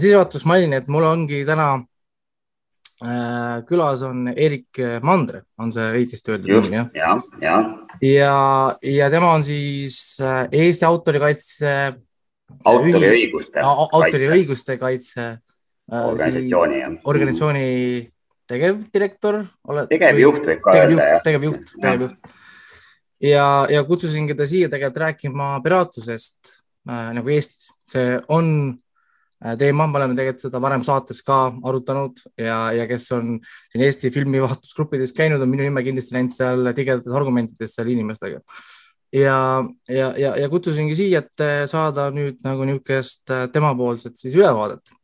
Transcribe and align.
sissejuhatuseks 0.00 0.46
mainin, 0.48 0.76
et 0.78 0.88
mul 0.92 1.04
ongi 1.04 1.42
täna 1.48 1.66
äh, 3.04 3.60
külas 3.68 4.04
on 4.06 4.30
Erik 4.32 4.80
Mandre, 5.04 5.44
on 5.60 5.72
see 5.74 5.88
õigesti 5.98 6.32
öeldud? 6.32 6.70
ja, 6.72 6.86
ja, 6.96 7.16
ja. 7.42 7.58
ja, 8.00 8.36
ja 8.88 9.10
tema 9.12 9.34
on 9.36 9.44
siis 9.44 9.98
äh, 10.24 10.46
Eesti 10.52 10.88
autorikaitse. 10.88 11.74
autoriõiguste. 12.64 13.64
autoriõiguste 13.64 14.78
kaitse. 14.80 15.28
Äh, 15.92 16.06
organisatsiooni, 16.08 16.78
jah. 16.80 16.92
organisatsiooni 17.10 17.66
tegevdirektor. 18.48 19.42
tegevjuht 19.90 20.46
võib 20.48 20.62
ka 20.64 20.76
öelda, 20.78 21.08
jah. 21.10 21.24
tegevjuht, 21.26 21.74
tegevjuht. 21.82 22.38
ja, 23.28 23.46
ja 23.68 23.82
kutsusingi 23.84 24.36
ta 24.38 24.46
siia 24.48 24.70
tegelikult 24.72 25.02
rääkima 25.04 25.50
piraatlusest 25.64 26.38
äh, 26.88 27.10
nagu 27.18 27.34
Eestis. 27.34 27.74
see 27.92 28.16
on 28.32 28.48
Äh, 28.72 28.88
teema, 29.58 29.86
me 29.90 29.98
oleme 29.98 30.16
tegelikult 30.16 30.44
seda 30.44 30.60
varem 30.62 30.84
saates 30.86 31.22
ka 31.26 31.38
arutanud 31.66 32.20
ja, 32.38 32.58
ja 32.76 32.86
kes 32.90 33.08
on 33.16 33.34
siin 33.72 33.84
Eesti 33.88 34.12
filmivahetusgruppides 34.14 35.14
käinud, 35.16 35.42
on 35.42 35.50
minu 35.50 35.66
nime 35.66 35.82
kindlasti 35.82 36.16
näinud 36.16 36.36
seal 36.36 36.70
tigedates 36.76 37.16
argumentides 37.18 37.74
seal 37.76 37.90
inimestega. 37.90 38.40
ja, 39.12 39.38
ja, 39.88 40.12
ja, 40.18 40.34
ja 40.38 40.48
kutsusingi 40.52 40.96
siia, 40.98 41.24
et 41.24 41.70
saada 41.70 42.08
nüüd 42.14 42.40
nagu 42.46 42.66
niisugust 42.68 43.30
äh, 43.34 43.48
temapoolset 43.52 44.16
siis 44.16 44.36
ülevaadet. 44.38 44.94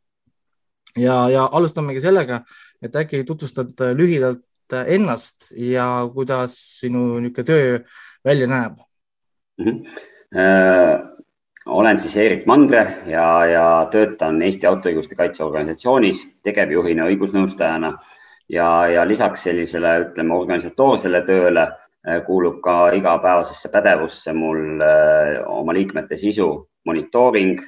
ja, 0.97 1.19
ja 1.29 1.49
alustamegi 1.51 2.01
sellega, 2.01 2.43
et 2.81 2.95
äkki 2.95 3.23
tutvustad 3.27 3.75
lühidalt 3.95 4.45
ennast 4.85 5.51
ja 5.57 6.07
kuidas 6.13 6.55
sinu 6.79 7.19
niisugune 7.19 7.45
töö 7.45 7.79
välja 8.25 8.47
näeb 8.47 8.79
mm? 9.57 9.65
-hmm. 9.65 10.05
Uh 10.29 11.18
olen 11.69 11.97
siis 11.97 12.17
Eerik 12.17 12.45
Mandre 12.45 12.85
ja, 13.05 13.45
ja 13.45 13.65
töötan 13.91 14.41
Eesti 14.41 14.67
Autoõiguste 14.67 15.15
Kaitse 15.15 15.43
Organisatsioonis 15.43 16.23
tegevjuhina, 16.43 17.07
õigusnõustajana. 17.11 17.93
Ja, 18.49 18.69
ja 18.89 19.03
lisaks 19.07 19.43
sellisele, 19.45 19.91
ütleme, 20.07 20.33
organisatoorsele 20.33 21.21
tööle 21.27 21.67
eh, 21.67 22.23
kuulub 22.25 22.57
ka 22.65 22.89
igapäevasesse 22.97 23.69
pädevusse 23.69 24.33
mul 24.33 24.81
eh, 24.81 25.35
oma 25.45 25.75
liikmete 25.77 26.17
sisu 26.17 26.49
monitooring, 26.89 27.61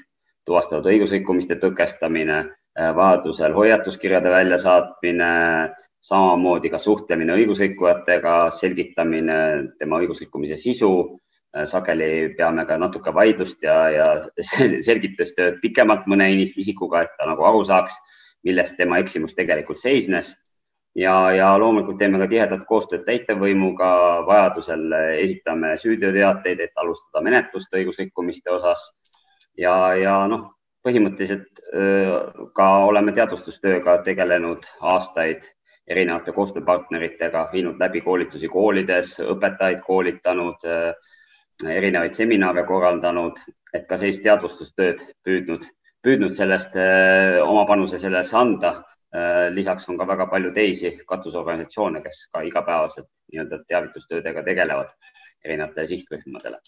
tuvastatud 0.46 0.90
õigusrikkumiste 0.90 1.60
tõkestamine, 1.62 2.40
eh, 2.74 2.92
vajadusel 2.98 3.54
hoiatuskirjade 3.54 4.34
väljasaatmine, 4.34 5.32
samamoodi 6.02 6.74
ka 6.74 6.82
suhtlemine 6.82 7.38
õigusrikkujatega, 7.38 8.38
selgitamine 8.58 9.38
tema 9.78 10.02
õigusrikkumise 10.02 10.58
sisu 10.58 10.92
sageli 11.66 12.34
peame 12.38 12.66
ka 12.66 12.78
natuke 12.80 13.14
vaidlust 13.14 13.64
ja, 13.64 13.78
ja 13.92 14.08
selgitustööd 14.88 15.60
pikemalt 15.62 16.08
mõne 16.08 16.30
isikuga, 16.44 17.04
et 17.04 17.18
ta 17.18 17.28
nagu 17.28 17.44
aru 17.48 17.64
saaks, 17.68 17.98
milles 18.48 18.74
tema 18.78 19.02
eksimus 19.02 19.36
tegelikult 19.36 19.82
seisnes. 19.82 20.36
ja, 20.96 21.32
ja 21.32 21.58
loomulikult 21.60 21.98
teeme 22.00 22.20
ka 22.20 22.28
tihedat 22.28 22.64
koostööd 22.68 23.06
täitevvõimuga, 23.08 23.92
vajadusel 24.28 24.92
esitame 25.20 25.78
süüteoteateid, 25.78 26.60
et 26.60 26.76
alustada 26.76 27.24
menetlust 27.24 27.74
õigusrikkumiste 27.74 28.52
osas. 28.52 28.92
ja, 29.58 29.94
ja 29.96 30.28
noh, 30.28 30.50
põhimõtteliselt 30.84 31.62
ka 32.56 32.68
oleme 32.86 33.12
teadvustustööga 33.12 34.02
tegelenud 34.04 34.66
aastaid 34.82 35.46
erinevate 35.88 36.32
koostööpartneritega, 36.32 37.50
viinud 37.52 37.80
läbi 37.80 38.02
koolitusi 38.02 38.48
koolides, 38.48 39.18
õpetajaid 39.20 39.82
koolitanud 39.86 40.64
erinevaid 41.68 42.16
seminare 42.18 42.64
korraldanud, 42.68 43.40
et 43.74 43.88
ka 43.90 43.98
sellist 44.00 44.24
teadvustustööd 44.26 45.04
püüdnud, 45.26 45.66
püüdnud 46.04 46.36
sellest 46.36 46.76
äh, 46.80 47.40
oma 47.44 47.66
panuse 47.70 48.00
sellesse 48.02 48.38
anda. 48.38 48.76
Äh, 49.12 49.50
lisaks 49.52 49.90
on 49.92 49.98
ka 50.00 50.08
väga 50.08 50.30
palju 50.32 50.54
teisi 50.56 50.94
katusorganisatsioone, 51.08 52.00
kes 52.04 52.28
ka 52.32 52.46
igapäevaselt 52.48 53.10
nii-öelda 53.32 53.60
teavitustöödega 53.68 54.44
tegelevad 54.48 54.94
erinevatele 55.44 55.88
sihtrühmadele. 55.88 56.62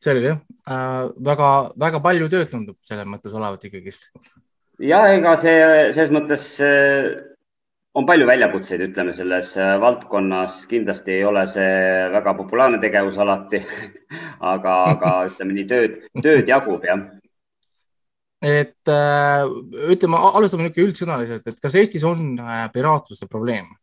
selge 0.00 0.28
jah 0.28 0.38
äh,, 0.68 1.10
väga-väga 1.24 2.00
palju 2.04 2.28
tööd 2.32 2.48
tundub 2.52 2.76
selles 2.88 3.08
mõttes 3.08 3.34
olevat 3.36 3.64
ikkagist. 3.68 4.10
ja 4.78 5.00
ega 5.12 5.34
see 5.40 5.56
selles 5.92 6.12
mõttes 6.14 6.44
äh, 6.64 7.10
on 7.94 8.06
palju 8.06 8.26
väljakutseid, 8.26 8.82
ütleme 8.90 9.12
selles 9.14 9.54
äh, 9.58 9.74
valdkonnas, 9.82 10.62
kindlasti 10.70 11.16
ei 11.18 11.24
ole 11.26 11.42
see 11.50 11.70
väga 12.14 12.34
populaarne 12.38 12.78
tegevus 12.82 13.18
alati 13.18 13.62
aga, 14.52 14.76
aga 14.94 15.14
ütleme 15.30 15.56
nii 15.56 15.66
tööd, 15.70 15.98
tööd 16.22 16.50
jagub 16.50 16.86
jah. 16.86 17.02
et 18.46 18.94
äh, 18.94 19.42
ütleme, 19.96 20.22
alustame 20.30 20.68
niisugune 20.68 20.88
üldsõnaliselt, 20.90 21.50
et 21.50 21.60
kas 21.62 21.76
Eestis 21.82 22.06
on 22.06 22.32
äh, 22.38 22.64
piraatluse 22.74 23.30
probleem? 23.30 23.76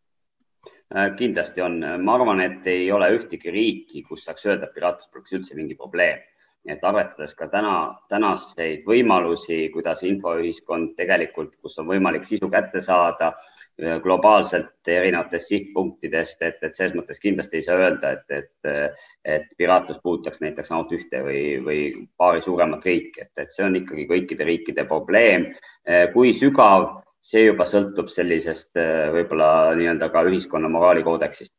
kindlasti 1.20 1.60
on, 1.60 1.82
ma 2.00 2.14
arvan, 2.16 2.40
et 2.40 2.68
ei 2.72 2.86
ole 2.96 3.10
ühtegi 3.12 3.52
riiki, 3.52 4.06
kus 4.08 4.22
saaks 4.24 4.46
öelda, 4.48 4.70
et 4.70 4.78
piraatlus 4.78 5.10
poleks 5.12 5.34
üldse 5.36 5.58
mingi 5.58 5.76
probleem 5.76 6.22
et 6.68 6.80
arvestades 6.84 7.34
ka 7.36 7.50
täna, 7.52 7.74
tänaseid 8.08 8.86
võimalusi, 8.88 9.66
kuidas 9.74 10.06
infoühiskond 10.08 10.94
tegelikult, 10.96 11.58
kus 11.60 11.76
on 11.84 11.90
võimalik 11.92 12.24
sisu 12.28 12.48
kätte 12.52 12.80
saada 12.84 13.34
äh, 13.34 13.57
globaalselt 14.04 14.90
erinevatest 14.90 15.52
sihtpunktidest, 15.52 16.42
et, 16.42 16.58
et 16.66 16.76
selles 16.76 16.96
mõttes 16.98 17.22
kindlasti 17.22 17.60
ei 17.60 17.66
saa 17.66 17.76
öelda, 17.78 18.16
et, 18.18 18.32
et, 18.40 18.88
et 19.22 19.46
piraatlus 19.58 20.00
puudutaks 20.02 20.42
näiteks 20.42 20.72
ainult 20.72 20.96
ühte 20.98 21.22
või, 21.22 21.42
või 21.62 21.82
paari 22.18 22.42
suuremat 22.42 22.86
riiki, 22.90 23.28
et, 23.28 23.34
et 23.38 23.54
see 23.54 23.68
on 23.68 23.78
ikkagi 23.78 24.08
kõikide 24.10 24.48
riikide 24.50 24.88
probleem. 24.90 25.52
Äh, 25.86 26.08
kui 26.16 26.34
sügav, 26.34 26.90
see 27.22 27.46
juba 27.48 27.68
sõltub 27.70 28.10
sellisest 28.10 28.78
äh, 28.82 29.08
võib-olla 29.14 29.76
nii-öelda 29.78 30.10
ka 30.14 30.26
ühiskonna 30.30 30.72
moraalikoodeksist 30.74 31.54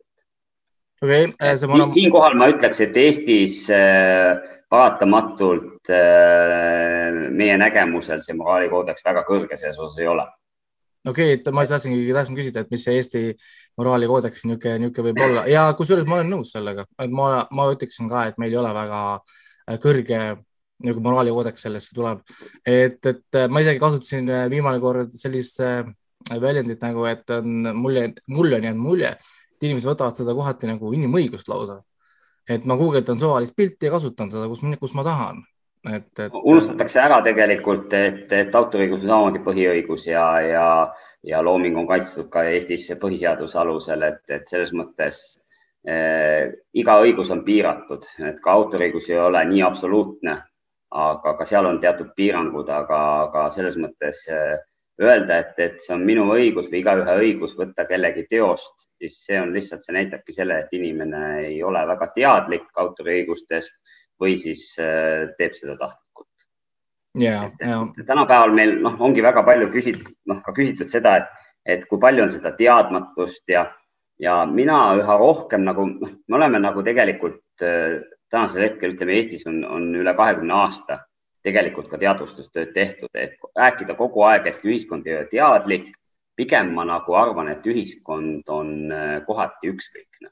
okay,. 1.02 1.30
Siin, 1.56 1.90
siinkohal 1.94 2.36
ma 2.38 2.50
ütleks, 2.52 2.80
et 2.82 2.96
Eestis 2.98 3.60
äh, 3.70 4.38
paratamatult 4.70 5.90
äh, 5.92 7.28
meie 7.30 7.56
nägemusel 7.60 8.22
see 8.24 8.36
moraalikoodeks 8.38 9.04
väga 9.06 9.24
kõrge 9.28 9.56
selles 9.60 9.78
osas 9.78 9.98
ei 10.02 10.10
ole. 10.10 10.26
Okei 11.10 11.38
okay,, 11.38 11.54
ma 11.54 11.64
tahtsingi, 11.68 12.02
tahtsin 12.16 12.38
küsida, 12.38 12.64
et 12.64 12.74
mis 12.74 12.84
see 12.84 12.96
Eesti 12.98 13.22
moraalikoodeks 13.80 14.44
niisugune, 14.46 14.76
niisugune 14.84 15.10
võib 15.10 15.22
olla. 15.28 15.46
Ja 15.50 15.68
kusjuures 15.78 16.08
ma 16.08 16.18
olen 16.18 16.32
nõus 16.34 16.52
sellega, 16.54 16.86
et 16.98 17.14
ma, 17.14 17.46
ma 17.54 17.68
ütleksin 17.72 18.10
ka, 18.10 18.26
et 18.30 18.38
meil 18.42 18.54
ei 18.54 18.60
ole 18.60 18.74
väga 18.76 19.00
äh, 19.16 19.78
kõrge 19.82 20.20
nagu 20.86 21.02
moraalikoodeks 21.02 21.64
sellesse 21.66 21.94
tuleb, 21.94 22.20
et, 22.62 23.00
et 23.02 23.38
äh, 23.40 23.48
ma 23.50 23.64
isegi 23.64 23.82
kasutasin 23.82 24.30
viimane 24.52 24.78
kord 24.82 25.16
sellist 25.18 25.58
väljendit 26.28 26.82
nagu, 26.82 27.04
et 27.08 27.30
on 27.30 27.70
mulje, 27.74 28.12
mulle 28.28 28.56
on 28.56 28.66
jäänud 28.68 28.82
mulje, 28.82 29.12
et 29.54 29.66
inimesed 29.66 29.88
võtavad 29.88 30.18
seda 30.18 30.34
kohati 30.36 30.68
nagu 30.70 30.92
inimõigust 30.94 31.48
lausa. 31.50 31.80
Et 32.48 32.64
ma 32.64 32.76
guugeldan 32.80 33.20
suvalist 33.20 33.54
pilti 33.56 33.88
ja 33.88 33.92
kasutan 33.92 34.30
seda, 34.32 34.46
kus, 34.48 34.62
kus 34.80 34.94
ma 34.96 35.04
tahan. 35.04 35.42
Et, 35.86 36.18
et. 36.18 36.32
unustatakse 36.42 37.00
ära 37.00 37.20
tegelikult, 37.24 37.92
et, 37.94 38.32
et 38.32 38.54
autoriõigus 38.54 39.04
on 39.04 39.12
samamoodi 39.12 39.42
põhiõigus 39.44 40.06
ja, 40.10 40.24
ja, 40.44 40.66
ja 41.26 41.42
looming 41.44 41.78
on 41.78 41.88
kaitstud 41.88 42.30
ka 42.32 42.44
Eestis 42.50 42.88
põhiseaduse 43.00 43.58
alusel, 43.60 44.04
et, 44.08 44.22
et 44.32 44.48
selles 44.50 44.72
mõttes 44.76 45.20
eh, 45.86 46.50
iga 46.74 46.98
õigus 47.02 47.32
on 47.34 47.44
piiratud, 47.46 48.06
et 48.30 48.40
ka 48.44 48.56
autoriõigus 48.56 49.10
ei 49.12 49.20
ole 49.22 49.44
nii 49.52 49.62
absoluutne, 49.66 50.38
aga 50.88 51.36
ka 51.36 51.46
seal 51.46 51.68
on 51.68 51.80
teatud 51.80 52.14
piirangud, 52.16 52.68
aga, 52.72 53.04
aga 53.28 53.48
selles 53.54 53.76
mõttes 53.80 54.24
eh, 54.32 54.56
öelda, 54.98 55.38
et, 55.38 55.58
et 55.62 55.78
see 55.82 55.94
on 55.94 56.02
minu 56.06 56.26
õigus 56.34 56.70
või 56.72 56.82
igaühe 56.82 57.14
õigus 57.22 57.54
võtta 57.58 57.86
kellegi 57.86 58.26
teost, 58.30 58.88
siis 58.98 59.20
see 59.26 59.38
on 59.40 59.54
lihtsalt, 59.54 59.84
see 59.84 59.94
näitabki 59.94 60.34
selle, 60.34 60.58
et 60.64 60.74
inimene 60.74 61.22
ei 61.44 61.62
ole 61.62 61.84
väga 61.86 62.10
teadlik 62.16 62.66
autoriõigustest 62.82 63.76
või 64.20 64.36
siis 64.40 64.70
äh, 64.82 65.28
teeb 65.38 65.56
seda 65.58 65.76
tahtlikult. 65.80 66.28
ja, 67.18 67.50
ja. 67.60 67.80
tänapäeval 68.06 68.54
meil 68.54 68.78
noh, 68.82 68.98
ongi 69.00 69.24
väga 69.24 69.42
palju 69.46 69.70
küsitud, 69.74 70.14
noh 70.30 70.42
ka 70.44 70.54
küsitud 70.56 70.90
seda, 70.92 71.16
et, 71.22 71.50
et 71.64 71.88
kui 71.88 72.00
palju 72.02 72.26
on 72.26 72.32
seda 72.32 72.52
teadmatust 72.58 73.48
ja, 73.48 73.66
ja 74.18 74.40
mina 74.46 74.80
üha 75.00 75.18
rohkem 75.18 75.66
nagu, 75.66 75.86
noh, 75.98 76.14
me 76.28 76.40
oleme 76.40 76.62
nagu 76.62 76.84
tegelikult 76.86 77.66
äh, 77.66 78.00
tänasel 78.30 78.68
hetkel 78.68 78.94
ütleme, 78.94 79.16
Eestis 79.18 79.46
on, 79.48 79.62
on 79.64 79.92
üle 79.96 80.14
kahekümne 80.16 80.54
aasta 80.54 81.02
tegelikult 81.46 81.88
ka 81.90 82.00
teadvustustööd 82.00 82.74
tehtud, 82.74 83.10
et 83.14 83.38
rääkida 83.56 83.96
kogu 83.98 84.24
aeg, 84.28 84.48
et 84.50 84.64
ühiskond 84.66 85.06
ei 85.06 85.16
ole 85.20 85.30
teadlik. 85.30 85.94
pigem 86.38 86.68
ma 86.70 86.84
nagu 86.86 87.14
arvan, 87.18 87.48
et 87.50 87.64
ühiskond 87.66 88.46
on 88.46 88.92
äh, 88.94 89.24
kohati 89.26 89.72
ükskõikne. 89.72 90.30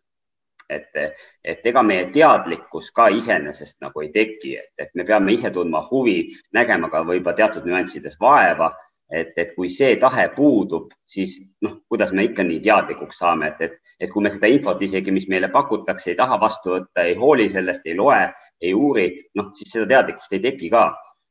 Et, 0.70 1.18
et 1.44 1.66
ega 1.66 1.82
meie 1.82 2.08
teadlikkus 2.14 2.90
ka 2.96 3.08
iseenesest 3.14 3.80
nagu 3.84 4.02
ei 4.02 4.10
teki, 4.14 4.56
et, 4.78 4.90
me 4.94 5.04
peame 5.04 5.32
ise 5.32 5.50
tundma 5.54 5.84
huvi, 5.90 6.32
nägema 6.52 6.90
ka 6.90 7.04
võib-olla 7.04 7.36
teatud 7.36 7.68
nüanssides 7.68 8.18
vaeva 8.20 8.72
et, 9.10 9.32
et 9.36 9.54
kui 9.54 9.68
see 9.70 9.96
tahe 10.02 10.28
puudub, 10.34 10.90
siis 11.06 11.38
noh, 11.62 11.78
kuidas 11.88 12.12
me 12.12 12.26
ikka 12.26 12.44
nii 12.46 12.60
teadlikuks 12.64 13.20
saame, 13.22 13.52
et, 13.52 13.60
et, 13.60 13.94
et 14.00 14.12
kui 14.12 14.24
me 14.24 14.32
seda 14.32 14.50
infot 14.50 14.82
isegi, 14.82 15.14
mis 15.14 15.28
meile 15.30 15.50
pakutakse, 15.52 16.12
ei 16.12 16.18
taha 16.18 16.38
vastu 16.42 16.74
võtta, 16.74 17.06
ei 17.06 17.16
hooli 17.18 17.48
sellest, 17.52 17.86
ei 17.86 17.96
loe, 17.98 18.20
ei 18.62 18.74
uuri, 18.74 19.08
noh 19.38 19.52
siis 19.56 19.74
seda 19.76 19.88
teadlikkust 19.94 20.38
ei 20.38 20.46
teki 20.50 20.70
ka. 20.74 20.86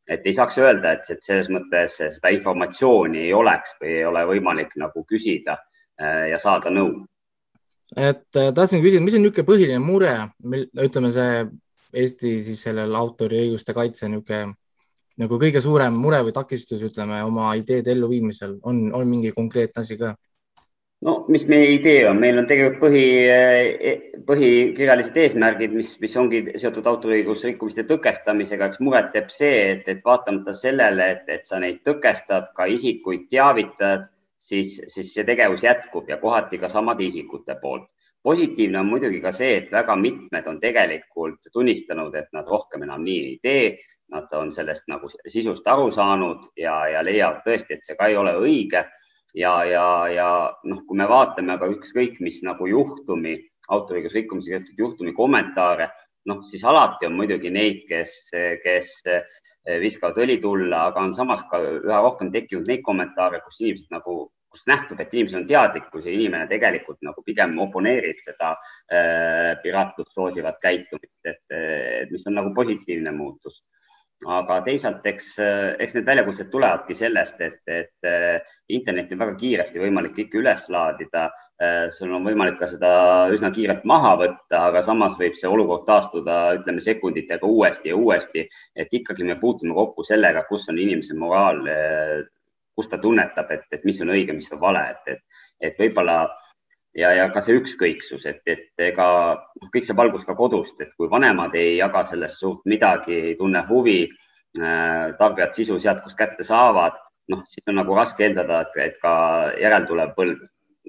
et 0.05 0.21
ei 0.29 0.33
saaks 0.37 0.59
öelda, 0.61 0.91
et, 0.93 1.07
et 1.09 1.23
selles 1.25 1.47
mõttes 1.49 1.95
seda 1.97 2.29
informatsiooni 2.29 3.23
ei 3.23 3.31
oleks 3.33 3.71
või 3.79 3.89
ei 3.89 4.03
ole 4.05 4.21
võimalik 4.29 4.75
nagu 4.77 5.01
küsida 5.09 5.55
äh, 5.57 6.27
ja 6.29 6.37
saada 6.37 6.69
nõu. 6.69 6.99
Et 7.93 8.39
äh, 8.39 8.51
tahtsin 8.55 8.81
küsida, 8.83 9.03
mis 9.03 9.15
on 9.17 9.25
niisugune 9.25 9.47
põhiline 9.47 9.79
mure, 9.83 10.15
ütleme 10.87 11.13
see 11.15 11.45
Eesti 11.95 12.31
siis 12.43 12.63
sellel 12.65 12.95
autoriõiguste 12.97 13.75
kaitse 13.77 14.09
niisugune 14.09 14.55
nagu 15.21 15.39
kõige 15.39 15.61
suurem 15.63 15.95
mure 15.95 16.19
või 16.27 16.35
takistus, 16.35 16.83
ütleme 16.83 17.21
oma 17.23 17.53
ideede 17.55 17.93
elluviimisel 17.95 18.57
on, 18.67 18.87
on 18.93 19.07
mingi 19.07 19.31
konkreetne 19.35 19.83
asi 19.85 19.99
ka? 19.99 20.15
no 21.05 21.13
mis 21.29 21.45
meie 21.51 21.69
idee 21.75 22.05
on, 22.09 22.17
meil 22.19 22.39
on 22.39 22.47
tegelikult 22.49 22.81
põhi, 22.87 23.05
e-, 23.29 23.93
põhikirjalised 24.27 25.17
eesmärgid, 25.21 25.75
mis, 25.75 25.93
mis 26.01 26.15
ongi 26.17 26.41
seotud 26.61 26.87
autoriõiguse 26.89 27.51
rikkumiste 27.51 27.85
tõkestamisega, 27.89 28.71
eks 28.71 28.81
muret 28.83 29.11
teeb 29.13 29.29
see, 29.33 29.59
et, 29.75 29.87
et 29.91 30.01
vaatamata 30.05 30.55
sellele, 30.57 31.11
et, 31.17 31.29
et 31.37 31.45
sa 31.47 31.61
neid 31.61 31.83
tõkestad, 31.87 32.49
ka 32.57 32.67
isikuid 32.71 33.27
teavitad, 33.29 34.09
siis, 34.45 34.77
siis 34.87 35.13
see 35.13 35.25
tegevus 35.27 35.63
jätkub 35.65 36.09
ja 36.09 36.17
kohati 36.21 36.59
ka 36.61 36.69
samade 36.69 37.05
isikute 37.05 37.57
poolt. 37.61 37.89
positiivne 38.25 38.79
on 38.79 38.87
muidugi 38.89 39.19
ka 39.21 39.31
see, 39.31 39.57
et 39.57 39.71
väga 39.71 39.95
mitmed 40.01 40.47
on 40.49 40.55
tegelikult 40.59 41.45
tunnistanud, 41.53 42.15
et 42.15 42.31
nad 42.33 42.47
rohkem 42.49 42.81
enam 42.83 43.03
nii 43.05 43.19
ei 43.25 43.35
tee. 43.41 43.67
Nad 44.09 44.33
on 44.37 44.51
sellest 44.53 44.87
nagu 44.89 45.09
sisust 45.09 45.67
aru 45.67 45.91
saanud 45.91 46.43
ja, 46.57 46.73
ja 46.93 47.03
leiavad 47.05 47.41
tõesti, 47.45 47.73
et 47.77 47.85
see 47.85 47.95
ka 47.97 48.07
ei 48.09 48.17
ole 48.17 48.33
õige 48.37 48.83
ja, 49.35 49.53
ja, 49.65 49.85
ja 50.09 50.27
noh, 50.63 50.83
kui 50.87 50.97
me 50.97 51.07
vaatame 51.09 51.53
aga 51.53 51.69
ükskõik 51.73 52.19
mis 52.21 52.41
nagu 52.45 52.67
juhtumi, 52.69 53.35
autoriõiguse 53.69 54.21
rikkumisega 54.21 54.59
seotud 54.59 54.83
juhtumi 54.83 55.13
kommentaare, 55.13 55.89
noh, 56.29 56.43
siis 56.45 56.63
alati 56.63 57.09
on 57.09 57.17
muidugi 57.17 57.49
neid, 57.53 57.83
kes, 57.89 58.13
kes 58.63 58.93
viskavad 59.81 60.21
õli 60.21 60.37
tulla, 60.41 60.85
aga 60.91 61.01
on 61.07 61.13
samas 61.17 61.41
ka 61.49 61.59
üha 61.61 62.01
rohkem 62.05 62.31
tekkinud 62.33 62.69
neid 62.69 62.83
kommentaare, 62.85 63.41
kus 63.45 63.61
inimesed 63.61 63.93
nagu, 63.93 64.29
kus 64.55 64.65
nähtub, 64.71 64.99
et 65.03 65.13
inimesel 65.13 65.43
on 65.43 65.47
teadlikkus 65.51 66.07
ja 66.07 66.15
inimene 66.15 66.49
tegelikult 66.51 67.01
nagu 67.05 67.23
pigem 67.27 67.57
oponeerib 67.67 68.23
seda 68.23 68.55
äh, 68.55 69.53
piraatlust 69.63 70.15
soosivat 70.15 70.57
käitumist, 70.63 71.19
et 71.27 72.11
mis 72.11 72.25
on 72.27 72.39
nagu 72.39 72.53
positiivne 72.55 73.11
muutus 73.15 73.61
aga 74.23 74.59
teisalt, 74.65 75.03
eks, 75.09 75.33
eks 75.81 75.95
need 75.97 76.05
väljakutsed 76.07 76.47
tulevadki 76.51 76.95
sellest, 76.97 77.41
et, 77.43 77.59
et 77.67 78.07
eh, 78.07 78.53
internetti 78.73 79.15
on 79.15 79.21
väga 79.25 79.35
kiiresti 79.41 79.81
võimalik 79.81 80.17
ikka 80.23 80.39
üles 80.39 80.67
laadida. 80.71 81.25
Eh, 81.61 81.87
sul 81.95 82.13
on 82.15 82.25
võimalik 82.25 82.57
ka 82.59 82.69
seda 82.71 82.91
üsna 83.35 83.51
kiirelt 83.55 83.85
maha 83.87 84.15
võtta, 84.23 84.63
aga 84.69 84.81
samas 84.85 85.17
võib 85.19 85.35
see 85.37 85.51
olukord 85.51 85.85
taastuda, 85.89 86.39
ütleme 86.59 86.83
sekunditega 86.83 87.47
uuesti 87.47 87.91
ja 87.91 87.99
uuesti, 87.99 88.47
et 88.75 88.95
ikkagi 88.99 89.27
me 89.27 89.37
puutume 89.41 89.75
kokku 89.77 90.07
sellega, 90.07 90.45
kus 90.49 90.69
on 90.71 90.79
inimese 90.79 91.17
moraal, 91.19 91.61
eh, 91.67 92.17
kus 92.75 92.89
ta 92.91 92.99
tunnetab, 93.01 93.51
et, 93.51 93.67
et 93.71 93.85
mis 93.87 94.01
on 94.03 94.11
õige, 94.15 94.35
mis 94.35 94.51
on 94.51 94.59
vale, 94.61 94.83
et, 94.91 95.15
et, 95.15 95.45
et 95.69 95.79
võib-olla 95.79 96.17
ja, 96.95 97.11
ja 97.15 97.29
ka 97.33 97.43
see 97.43 97.57
ükskõiksus, 97.59 98.25
et, 98.31 98.41
et 98.47 98.85
ega 98.89 99.07
kõik 99.73 99.87
see 99.87 99.97
valgus 99.97 100.25
ka 100.27 100.35
kodust, 100.37 100.79
et 100.81 100.93
kui 100.97 101.09
vanemad 101.11 101.55
ei 101.59 101.77
jaga 101.77 102.05
sellest 102.09 102.41
suurt 102.41 102.65
midagi, 102.69 103.15
ei 103.31 103.35
tunne 103.39 103.63
huvi 103.69 103.99
äh,, 104.05 105.15
tarbijad 105.19 105.55
sisu 105.55 105.79
sealt, 105.79 106.03
kust 106.03 106.19
kätte 106.19 106.47
saavad, 106.47 106.97
noh, 107.31 107.45
siis 107.49 107.65
on 107.71 107.79
nagu 107.81 107.95
raske 107.97 108.27
eeldada, 108.27 108.65
et, 108.65 108.81
et 108.89 108.99
ka 109.01 109.15
järeltulev 109.61 110.13
põlv 110.17 110.43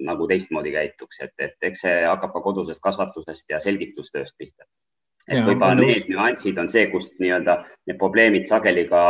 nagu 0.07 0.27
teistmoodi 0.29 0.71
käituks, 0.75 1.23
et, 1.25 1.33
et 1.41 1.69
eks 1.71 1.81
see 1.85 1.95
hakkab 2.05 2.35
ka 2.35 2.43
kodusest 2.45 2.83
kasvatusest 2.83 3.49
ja 3.49 3.59
selgitustööst 3.63 4.35
pihta. 4.37 4.67
et 5.27 5.41
võib-olla 5.43 5.75
need 5.75 6.05
nüansid 6.11 6.59
on 6.61 6.69
see, 6.69 6.85
kust 6.91 7.17
nii-öelda 7.19 7.57
need 7.89 7.97
probleemid 7.99 8.45
sageli 8.47 8.85
ka 8.87 9.01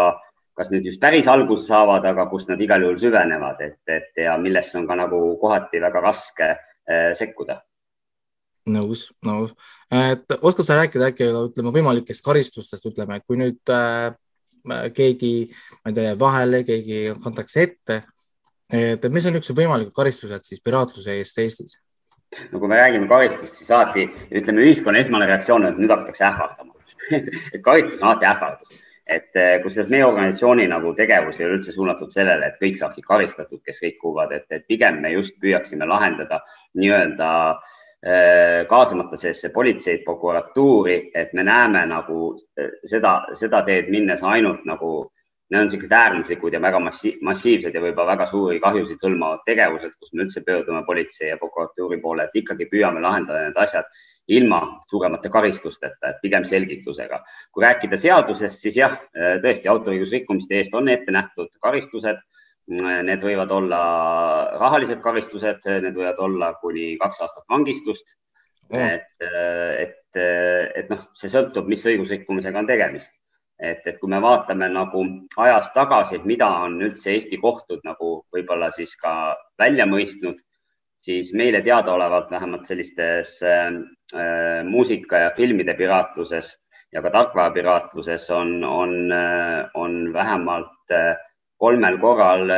kas 0.57 0.71
nüüd 0.73 0.85
just 0.89 1.01
päris 1.01 1.27
alguse 1.29 1.67
saavad, 1.67 2.05
aga 2.05 2.25
kus 2.31 2.47
nad 2.49 2.61
igal 2.61 2.81
juhul 2.81 2.97
süvenevad, 2.97 3.61
et, 3.61 3.81
et 3.87 4.23
ja 4.25 4.37
millesse 4.41 4.79
on 4.79 4.87
ka 4.89 4.97
nagu 4.97 5.19
kohati 5.41 5.81
väga 5.83 6.01
raske 6.01 6.55
Äh, 6.87 7.11
sekkuda. 7.19 7.59
nõus, 8.67 9.09
nõus, 9.23 9.51
et 9.95 10.33
oskad 10.43 10.65
sa 10.67 10.75
rääkida 10.75 11.09
äkki 11.11 11.25
ütleme 11.31 11.71
võimalikest 11.75 12.23
karistustest, 12.23 12.85
ütleme, 12.87 13.17
et 13.19 13.25
kui 13.27 13.39
nüüd 13.39 13.71
äh, 13.71 14.15
keegi, 14.95 15.31
ma 15.83 15.91
ei 15.91 15.97
tea, 15.97 16.13
vahele, 16.19 16.61
keegi 16.67 17.01
kantakse 17.23 17.63
ette, 17.63 17.97
et 18.71 19.03
mis 19.11 19.27
on 19.27 19.35
niisugused 19.35 19.59
võimalikud 19.59 19.95
karistused 19.95 20.47
siis 20.47 20.63
piraatluse 20.63 21.19
eest 21.19 21.43
Eestis? 21.43 21.75
no 22.53 22.59
kui 22.63 22.71
me 22.71 22.79
räägime 22.79 23.11
karistust, 23.11 23.59
siis 23.59 23.71
alati 23.71 24.07
ütleme, 24.31 24.63
ühiskonna 24.63 25.03
esmane 25.03 25.27
reaktsioon 25.27 25.67
on, 25.67 25.73
et 25.73 25.83
nüüd 25.83 25.91
hakatakse 25.91 26.27
ähvardama 26.27 26.75
et 27.55 27.63
karistus 27.67 27.99
on 27.99 28.13
alati 28.13 28.31
ähvardus 28.31 28.75
et 29.09 29.39
eh, 29.39 29.57
kusjuures 29.63 29.89
meie 29.91 30.05
organisatsiooni 30.05 30.67
nagu 30.67 30.93
tegevus 30.97 31.39
ei 31.39 31.47
ole 31.47 31.57
üldse 31.59 31.73
suunatud 31.75 32.11
sellele, 32.13 32.51
et 32.51 32.61
kõik 32.61 32.79
saaksid 32.79 33.05
karistatud, 33.07 33.61
kes 33.65 33.81
rikuvad, 33.85 34.33
et, 34.35 34.47
et 34.51 34.65
pigem 34.67 35.01
me 35.03 35.13
just 35.15 35.37
püüaksime 35.41 35.87
lahendada 35.87 36.41
nii-öelda 36.79 37.29
eh, 37.53 38.65
kaasamata 38.69 39.19
sellesse 39.19 39.53
politseid, 39.55 40.03
prokuratuuri, 40.05 40.99
et 41.15 41.31
me 41.33 41.47
näeme 41.47 41.85
nagu 41.89 42.33
eh, 42.59 42.73
seda, 42.85 43.19
seda 43.37 43.63
teed 43.67 43.91
minnes 43.93 44.23
ainult 44.23 44.67
nagu 44.67 44.91
need 45.47 45.61
on 45.61 45.69
niisugused 45.69 45.93
äärmuslikud 45.95 46.53
ja 46.53 46.59
väga 46.59 46.79
massi 46.83 47.13
massiivsed 47.23 47.75
ja 47.75 47.79
võib-olla 47.79 48.17
väga 48.17 48.25
suuri 48.27 48.59
kahjusid 48.59 48.99
hõlmavad 48.99 49.45
tegevused, 49.47 49.93
kus 49.95 50.11
me 50.11 50.25
üldse 50.25 50.43
pöördume 50.43 50.81
politsei 50.83 51.29
ja 51.29 51.37
prokuratuuri 51.39 52.01
poole, 52.03 52.25
et 52.27 52.35
ikkagi 52.35 52.67
püüame 52.67 52.99
lahendada 52.99 53.45
need 53.45 53.61
asjad 53.63 53.87
ilma 54.27 54.83
suuremate 54.91 55.29
karistusteta, 55.29 56.09
et 56.09 56.21
pigem 56.21 56.45
selgitusega. 56.45 57.21
kui 57.51 57.63
rääkida 57.63 57.97
seadusest, 57.97 58.61
siis 58.61 58.77
jah, 58.77 58.97
tõesti 59.43 59.71
autoriõiguse 59.71 60.19
rikkumiste 60.19 60.59
eest 60.59 60.75
on 60.75 60.89
ette 60.89 61.11
nähtud 61.11 61.53
karistused. 61.63 62.19
Need 62.67 63.21
võivad 63.23 63.51
olla 63.55 63.77
rahalised 64.59 64.99
karistused, 64.99 65.63
need 65.83 65.95
võivad 65.95 66.17
olla 66.19 66.51
kuni 66.61 66.97
kaks 66.99 67.21
aastat 67.23 67.45
vangistust. 67.49 68.15
et, 68.75 69.23
et, 69.23 70.17
et 70.75 70.89
noh, 70.89 71.05
see 71.15 71.31
sõltub, 71.31 71.69
mis 71.71 71.85
õigusrikkumisega 71.85 72.59
on 72.59 72.67
tegemist. 72.67 73.13
et, 73.59 73.87
et 73.87 73.95
kui 73.97 74.09
me 74.09 74.19
vaatame 74.21 74.67
nagu 74.69 75.05
ajas 75.37 75.71
tagasi, 75.73 76.19
mida 76.25 76.49
on 76.65 76.75
üldse 76.81 77.09
Eesti 77.11 77.39
kohtud 77.41 77.79
nagu 77.83 78.25
võib-olla 78.35 78.69
siis 78.71 78.91
ka 79.01 79.37
välja 79.57 79.87
mõistnud 79.87 80.43
siis 81.07 81.33
meile 81.33 81.61
teadaolevalt 81.63 82.31
vähemalt 82.31 82.65
sellistes 82.67 83.37
äh, 83.43 83.67
äh, 84.15 84.63
muusika 84.67 85.23
ja 85.23 85.31
filmide 85.35 85.73
piraatluses 85.73 86.51
ja 86.93 87.01
ka 87.01 87.11
tarkvara 87.11 87.51
piraatluses 87.55 88.29
on, 88.31 88.63
on, 88.63 88.97
äh, 89.11 89.69
on 89.73 90.13
vähemalt 90.13 90.91
äh, 90.91 91.15
kolmel 91.57 91.97
korral 91.97 92.51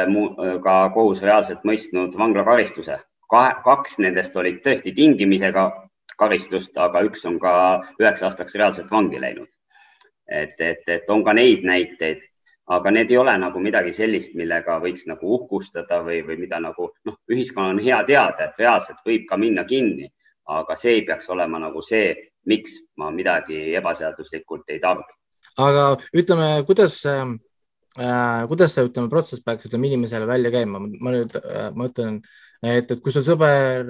ka 0.64 0.80
kohus 0.94 1.22
reaalselt 1.24 1.64
mõistnud 1.64 2.18
vanglakaristuse. 2.20 2.98
kaks 3.30 4.00
nendest 4.04 4.36
olid 4.36 4.58
tõesti 4.66 4.92
tingimisega 4.96 5.64
karistust, 6.20 6.78
aga 6.78 7.04
üks 7.08 7.24
on 7.30 7.38
ka 7.40 7.54
üheksa 8.02 8.28
aastaks 8.28 8.56
reaalselt 8.60 8.92
vangi 8.92 9.22
läinud. 9.22 9.48
et, 10.28 10.60
et, 10.62 10.84
et 10.88 11.10
on 11.10 11.24
ka 11.24 11.34
neid 11.34 11.64
näiteid 11.66 12.26
aga 12.70 12.92
need 12.94 13.12
ei 13.12 13.18
ole 13.18 13.34
nagu 13.42 13.62
midagi 13.64 13.94
sellist, 13.98 14.36
millega 14.38 14.78
võiks 14.84 15.08
nagu 15.10 15.34
uhkustada 15.38 16.02
või, 16.06 16.22
või 16.26 16.38
mida 16.44 16.60
nagu 16.62 16.92
noh, 17.08 17.20
ühiskonnal 17.32 17.76
on 17.76 17.84
hea 17.84 18.00
teada, 18.08 18.50
et 18.50 18.62
reaalselt 18.62 19.02
võib 19.06 19.26
ka 19.30 19.40
minna 19.42 19.66
kinni, 19.70 20.10
aga 20.50 20.76
see 20.78 21.00
ei 21.00 21.06
peaks 21.08 21.30
olema 21.34 21.62
nagu 21.62 21.82
see, 21.86 22.14
miks 22.50 22.78
ma 22.98 23.10
midagi 23.14 23.74
ebaseaduslikult 23.78 24.70
ei 24.70 24.82
tarbi. 24.84 25.10
aga 25.58 25.86
ütleme, 26.14 26.52
kuidas 26.68 27.00
äh, 27.10 27.26
kuidas 28.48 28.76
see, 28.76 28.86
ütleme, 28.86 29.10
protsess 29.10 29.44
peaks, 29.46 29.66
ütleme 29.70 29.90
inimesele 29.90 30.30
välja 30.30 30.54
käima, 30.54 30.80
ma 30.80 31.16
nüüd 31.16 31.36
äh,, 31.42 31.72
ma 31.74 31.90
ütlen 31.90 32.22
äh, 32.22 32.49
et, 32.64 32.92
et 32.92 33.02
kui 33.02 33.14
sul 33.16 33.26
sõber, 33.26 33.86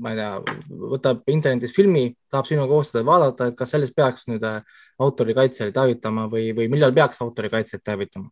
ma 0.00 0.12
ei 0.12 0.18
tea, 0.18 0.56
võtab 0.94 1.22
internetis 1.32 1.74
filmi, 1.74 2.10
tahab 2.30 2.48
sinuga 2.48 2.70
koostada, 2.70 3.06
vaadata, 3.06 3.50
et 3.50 3.56
kas 3.58 3.74
sellest 3.74 3.96
peaks 3.96 4.28
nüüd 4.30 4.44
äh, 4.46 4.60
autorikaitsjale 5.02 5.74
teavitama 5.74 6.28
või, 6.30 6.50
või 6.56 6.70
millal 6.72 6.94
peaks 6.96 7.22
autorikaitset 7.24 7.84
teavitama? 7.84 8.30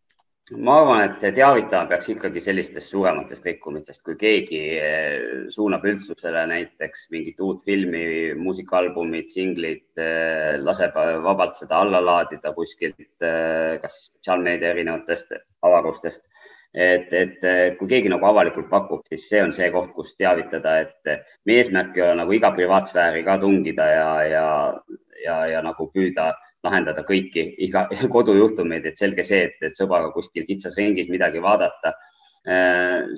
ma 0.49 0.79
arvan, 0.79 1.03
et 1.05 1.35
teavitama 1.37 1.85
peaks 1.91 2.07
ikkagi 2.09 2.41
sellistest 2.41 2.89
suurematest 2.89 3.43
rikkumistest, 3.45 4.01
kui 4.07 4.15
keegi 4.17 4.61
äh, 4.79 5.43
suunab 5.53 5.83
üldsusele 5.85 6.47
näiteks 6.49 7.05
mingit 7.13 7.43
uut 7.45 7.61
filmi, 7.67 8.31
muusikaalbumit, 8.39 9.29
singlit, 9.35 9.85
äh, 10.01 10.55
laseb 10.63 10.97
vabalt 11.27 11.59
seda 11.59 11.83
alla 11.83 12.01
laadida 12.01 12.55
kuskilt, 12.55 13.11
kas 13.19 14.01
sotsiaalmeedia 14.07 14.71
erinevatest 14.73 15.35
avarustest 15.67 16.23
et, 16.73 17.13
et 17.13 17.77
kui 17.79 17.89
keegi 17.89 18.11
nagu 18.11 18.25
avalikult 18.29 18.69
pakub, 18.69 19.01
siis 19.09 19.25
see 19.29 19.41
on 19.43 19.53
see 19.55 19.69
koht, 19.73 19.93
kus 19.95 20.13
teavitada, 20.19 20.75
et 20.85 21.25
meie 21.45 21.63
eesmärk 21.63 21.97
ei 21.97 22.05
ole 22.05 22.19
nagu 22.21 22.35
iga 22.35 22.51
privaatsfääri 22.55 23.23
ka 23.25 23.39
tungida 23.41 23.87
ja, 23.89 24.11
ja, 24.29 24.45
ja, 25.23 25.39
ja 25.55 25.63
nagu 25.65 25.89
püüda 25.93 26.31
lahendada 26.63 27.03
kõiki 27.07 27.45
iga 27.65 27.87
kodujuhtumeid, 28.15 28.85
et 28.85 28.99
selge 28.99 29.25
see, 29.25 29.45
et, 29.49 29.59
et 29.65 29.77
sõbraga 29.77 30.11
kuskil 30.15 30.47
kitsas 30.47 30.77
ringis 30.77 31.09
midagi 31.09 31.41
vaadata. 31.41 31.95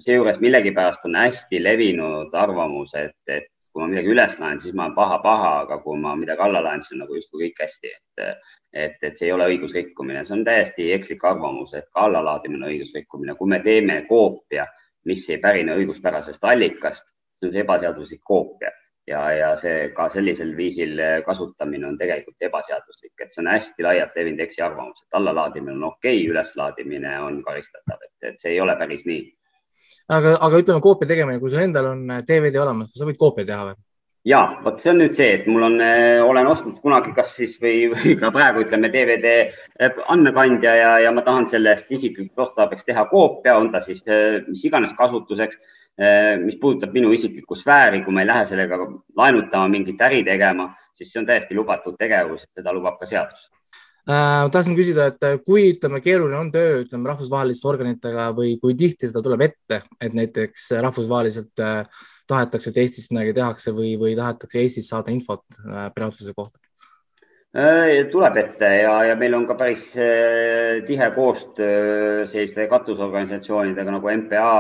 seejuures 0.02 0.40
millegipärast 0.42 1.06
on 1.06 1.16
hästi 1.16 1.60
levinud 1.62 2.34
arvamus, 2.36 2.94
et, 2.98 3.18
et 3.30 3.48
kui 3.72 3.84
ma 3.84 3.88
midagi 3.92 4.12
üles 4.12 4.34
laen, 4.40 4.60
siis 4.60 4.76
ma 4.76 4.86
olen 4.86 4.96
paha-paha, 4.98 5.52
aga 5.66 5.78
kui 5.84 6.00
ma 6.00 6.16
midagi 6.20 6.44
alla 6.44 6.62
laen, 6.66 6.84
siis 6.84 6.98
on 6.98 7.06
nagu 7.06 7.16
justkui 7.16 7.46
kõik 7.46 7.64
hästi, 7.64 7.94
et, 7.96 8.44
et, 8.74 8.98
et 9.08 9.18
see 9.18 9.30
ei 9.30 9.36
ole 9.36 9.48
õigusrikkumine, 9.54 10.26
see 10.28 10.36
on 10.38 10.44
täiesti 10.48 10.92
ekslik 10.98 11.24
arvamus, 11.28 11.74
et 11.80 11.88
ka 11.94 12.06
allalaadimine 12.10 12.66
on 12.66 12.74
õigusrikkumine, 12.74 13.38
kui 13.40 13.52
me 13.54 13.62
teeme 13.64 14.02
koopia, 14.10 14.68
mis 15.08 15.24
ei 15.30 15.40
pärine 15.42 15.76
õiguspärasest 15.80 16.44
allikast, 16.52 17.08
see 17.40 17.50
on 17.50 17.56
see 17.56 17.66
ebaseaduslik 17.66 18.24
koopia. 18.28 18.76
Ja, 19.10 19.22
ja 19.34 19.48
see 19.58 19.88
ka 19.98 20.06
sellisel 20.14 20.52
viisil 20.56 21.00
kasutamine 21.26 21.88
on 21.88 21.96
tegelikult 21.98 22.46
ebaseaduslik, 22.46 23.16
et 23.24 23.34
see 23.34 23.42
on 23.42 23.50
hästi 23.50 23.84
laialt 23.84 24.14
levinud 24.16 24.44
eksiarvamus, 24.46 25.00
et 25.02 25.18
allalaadimine 25.18 25.74
on 25.74 25.88
okei 25.88 26.20
okay,, 26.20 26.28
üleslaadimine 26.30 27.16
on 27.26 27.40
karistatav, 27.44 28.04
et, 28.06 28.14
et 28.30 28.44
see 28.44 28.54
ei 28.54 28.62
ole 28.62 28.76
päris 28.78 29.08
nii. 29.10 29.24
Aga, 30.18 30.36
aga 30.48 30.60
ütleme 30.64 30.84
koopia 30.84 31.10
tegemine, 31.10 31.40
kui 31.40 31.54
sul 31.54 31.64
endal 31.64 31.94
on 31.94 32.04
DVD 32.28 32.62
olemas, 32.62 32.92
kas 32.92 33.02
sa 33.02 33.10
võid 33.10 33.20
koopia 33.22 33.48
teha 33.48 33.72
või? 33.72 33.80
ja 34.30 34.40
vot 34.62 34.78
see 34.78 34.92
on 34.92 35.00
nüüd 35.02 35.16
see, 35.18 35.32
et 35.40 35.48
mul 35.50 35.66
on, 35.66 35.80
olen 36.28 36.48
ostnud 36.52 36.78
kunagi, 36.84 37.14
kas 37.18 37.32
siis 37.40 37.56
või, 37.62 37.88
või 37.94 38.16
ka 38.22 38.30
praegu 38.36 38.66
ütleme 38.68 38.92
DVD 38.94 39.36
andmekandja 40.14 40.76
ja, 40.78 40.92
ja 41.08 41.14
ma 41.16 41.26
tahan 41.26 41.50
sellest 41.50 41.90
isiklikust 41.90 42.46
otstarbeks 42.46 42.86
teha 42.86 43.08
koopia, 43.10 43.58
on 43.58 43.72
ta 43.74 43.82
siis 43.82 44.06
mis 44.48 44.68
iganes 44.70 44.94
kasutuseks 44.98 45.58
Eh, 46.00 46.38
mis 46.40 46.56
puudutab 46.56 46.94
minu 46.96 47.12
isiklikku 47.12 47.56
sfääri, 47.60 48.00
kui 48.06 48.14
ma 48.16 48.24
ei 48.24 48.28
lähe 48.30 48.46
sellega 48.48 48.78
laenutama, 49.18 49.68
mingit 49.70 50.00
äri 50.02 50.24
tegema, 50.24 50.70
siis 50.96 51.12
see 51.12 51.20
on 51.20 51.28
täiesti 51.28 51.58
lubatud 51.58 51.98
tegevus, 52.00 52.48
seda 52.56 52.72
lubab 52.74 52.96
ka 53.00 53.10
seadus 53.10 53.50
äh,. 54.10 54.48
tahtsin 54.54 54.78
küsida, 54.78 55.10
et 55.12 55.44
kui 55.46 55.72
ütleme, 55.74 56.02
keeruline 56.04 56.40
on 56.40 56.52
töö, 56.54 56.82
ütleme 56.86 57.12
rahvusvaheliste 57.12 57.68
organitega 57.70 58.30
või 58.38 58.56
kui 58.62 58.78
tihti 58.80 59.10
seda 59.10 59.24
tuleb 59.26 59.46
ette, 59.50 59.84
et 60.02 60.18
näiteks 60.18 60.72
rahvusvaheliselt 60.88 61.64
äh, 61.64 62.04
tahetakse, 62.28 62.72
et 62.72 62.82
Eestis 62.86 63.12
midagi 63.12 63.36
tehakse 63.38 63.76
või, 63.76 63.94
või 64.02 64.18
tahetakse 64.20 64.62
Eestis 64.62 64.92
saada 64.92 65.14
infot 65.14 65.46
äh, 65.62 65.88
piraatluse 65.96 66.36
kohta? 66.38 66.58
Äh, 67.52 68.08
tuleb 68.12 68.38
ette 68.40 68.68
ja, 68.80 68.94
ja 69.10 69.18
meil 69.20 69.36
on 69.36 69.44
ka 69.50 69.58
päris 69.60 69.90
äh, 70.00 70.80
tihe 70.88 71.12
koostöö 71.16 72.24
selliste 72.32 72.70
katusorganisatsioonidega 72.72 74.00
nagu 74.00 74.14
MPA 74.16 74.56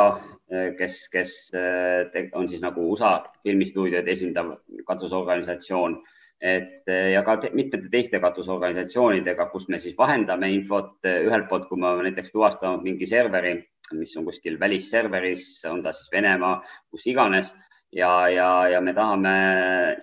Äh, 0.52 0.74
kes, 0.76 1.08
kes 1.10 1.52
äh, 1.56 2.30
on 2.36 2.50
siis 2.52 2.60
nagu 2.60 2.84
USA 2.92 3.22
filmistuudioid 3.46 4.08
esindav 4.12 4.50
katusorganisatsioon, 4.88 5.94
et 6.42 6.90
äh, 6.90 7.12
ja 7.14 7.24
ka 7.24 7.38
te, 7.38 7.52
mitmete 7.54 7.90
teiste 7.94 8.20
katusorganisatsioonidega, 8.24 9.48
kus 9.54 9.68
me 9.70 9.80
siis 9.82 9.98
vahendame 9.98 10.50
infot 10.56 10.98
ühelt 11.06 11.50
poolt, 11.50 11.68
kui 11.70 11.80
me 11.82 11.94
näiteks 12.08 12.34
tuvastame 12.34 12.82
mingi 12.84 13.10
serveri, 13.10 13.58
mis 13.98 14.16
on 14.18 14.26
kuskil 14.26 14.60
välisserveris, 14.60 15.46
on 15.70 15.84
ta 15.84 15.94
siis 15.94 16.10
Venemaa, 16.14 16.62
kus 16.90 17.06
iganes 17.12 17.54
ja, 17.92 18.12
ja, 18.32 18.50
ja 18.72 18.82
me 18.82 18.94
tahame, 18.96 19.34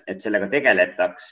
et 0.06 0.20
sellega 0.20 0.48
tegeletaks 0.52 1.30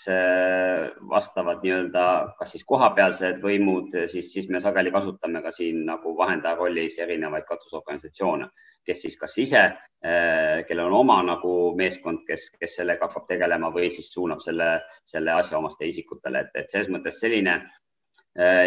vastavad 1.10 1.60
nii-öelda, 1.64 2.06
kas 2.38 2.54
siis 2.54 2.64
kohapealsed 2.64 3.42
võimud, 3.42 3.92
siis, 4.12 4.32
siis 4.32 4.48
me 4.48 4.62
sageli 4.64 4.92
kasutame 4.94 5.42
ka 5.44 5.52
siin 5.52 5.84
nagu 5.88 6.16
vahendaja 6.16 6.56
rollis 6.60 6.98
erinevaid 7.04 7.44
katusorganisatsioone 7.48 8.48
kes 8.86 9.02
siis 9.02 9.16
kas 9.18 9.34
ise, 9.42 9.62
äh, 10.06 10.62
kellel 10.68 10.90
on 10.90 11.00
oma 11.00 11.16
nagu 11.26 11.52
meeskond, 11.78 12.22
kes, 12.28 12.48
kes 12.60 12.78
sellega 12.80 13.08
hakkab 13.08 13.26
tegelema 13.32 13.72
või 13.74 13.90
siis 13.94 14.12
suunab 14.14 14.44
selle, 14.44 14.70
selle 15.14 15.34
asjaomaste 15.40 15.88
isikutele, 15.90 16.46
et, 16.46 16.62
et 16.62 16.70
selles 16.72 16.92
mõttes 16.94 17.20
selline 17.22 17.58
Äh, 17.58 17.85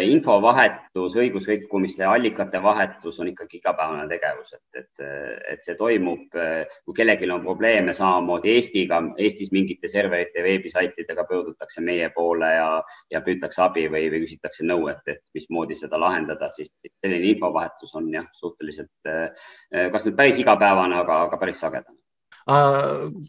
infovahetus, 0.02 1.14
õigusrikkumiste 1.16 2.02
allikate 2.04 2.58
vahetus 2.62 3.20
on 3.22 3.28
ikkagi 3.30 3.60
igapäevane 3.60 4.08
tegevus, 4.10 4.56
et, 4.56 4.80
et, 4.82 5.04
et 5.52 5.62
see 5.62 5.76
toimub, 5.78 6.26
äh, 6.34 6.64
kui 6.84 6.96
kellelgi 6.96 7.30
on 7.30 7.44
probleeme 7.44 7.94
samamoodi 7.94 8.56
Eestiga, 8.56 8.98
Eestis 9.18 9.52
mingite 9.54 9.88
serverite, 9.88 10.42
veebisaitidega 10.42 11.24
pöördutakse 11.28 11.84
meie 11.86 12.10
poole 12.16 12.50
ja, 12.50 12.66
ja 13.14 13.22
püütakse 13.22 13.62
abi 13.62 13.86
või, 13.92 14.08
või 14.10 14.24
küsitakse 14.24 14.66
nõu, 14.66 14.88
et, 14.90 15.06
et 15.06 15.22
mismoodi 15.38 15.78
seda 15.78 16.00
lahendada, 16.02 16.50
siis 16.50 16.72
selline 16.90 17.30
infovahetus 17.36 17.94
on 17.94 18.10
jah, 18.14 18.26
suhteliselt, 18.42 18.92
äh, 19.06 19.48
kas 19.94 20.08
nüüd 20.08 20.18
päris 20.18 20.42
igapäevane, 20.42 20.98
aga, 21.04 21.24
aga 21.28 21.38
päris 21.38 21.62
sagedane 21.62 21.98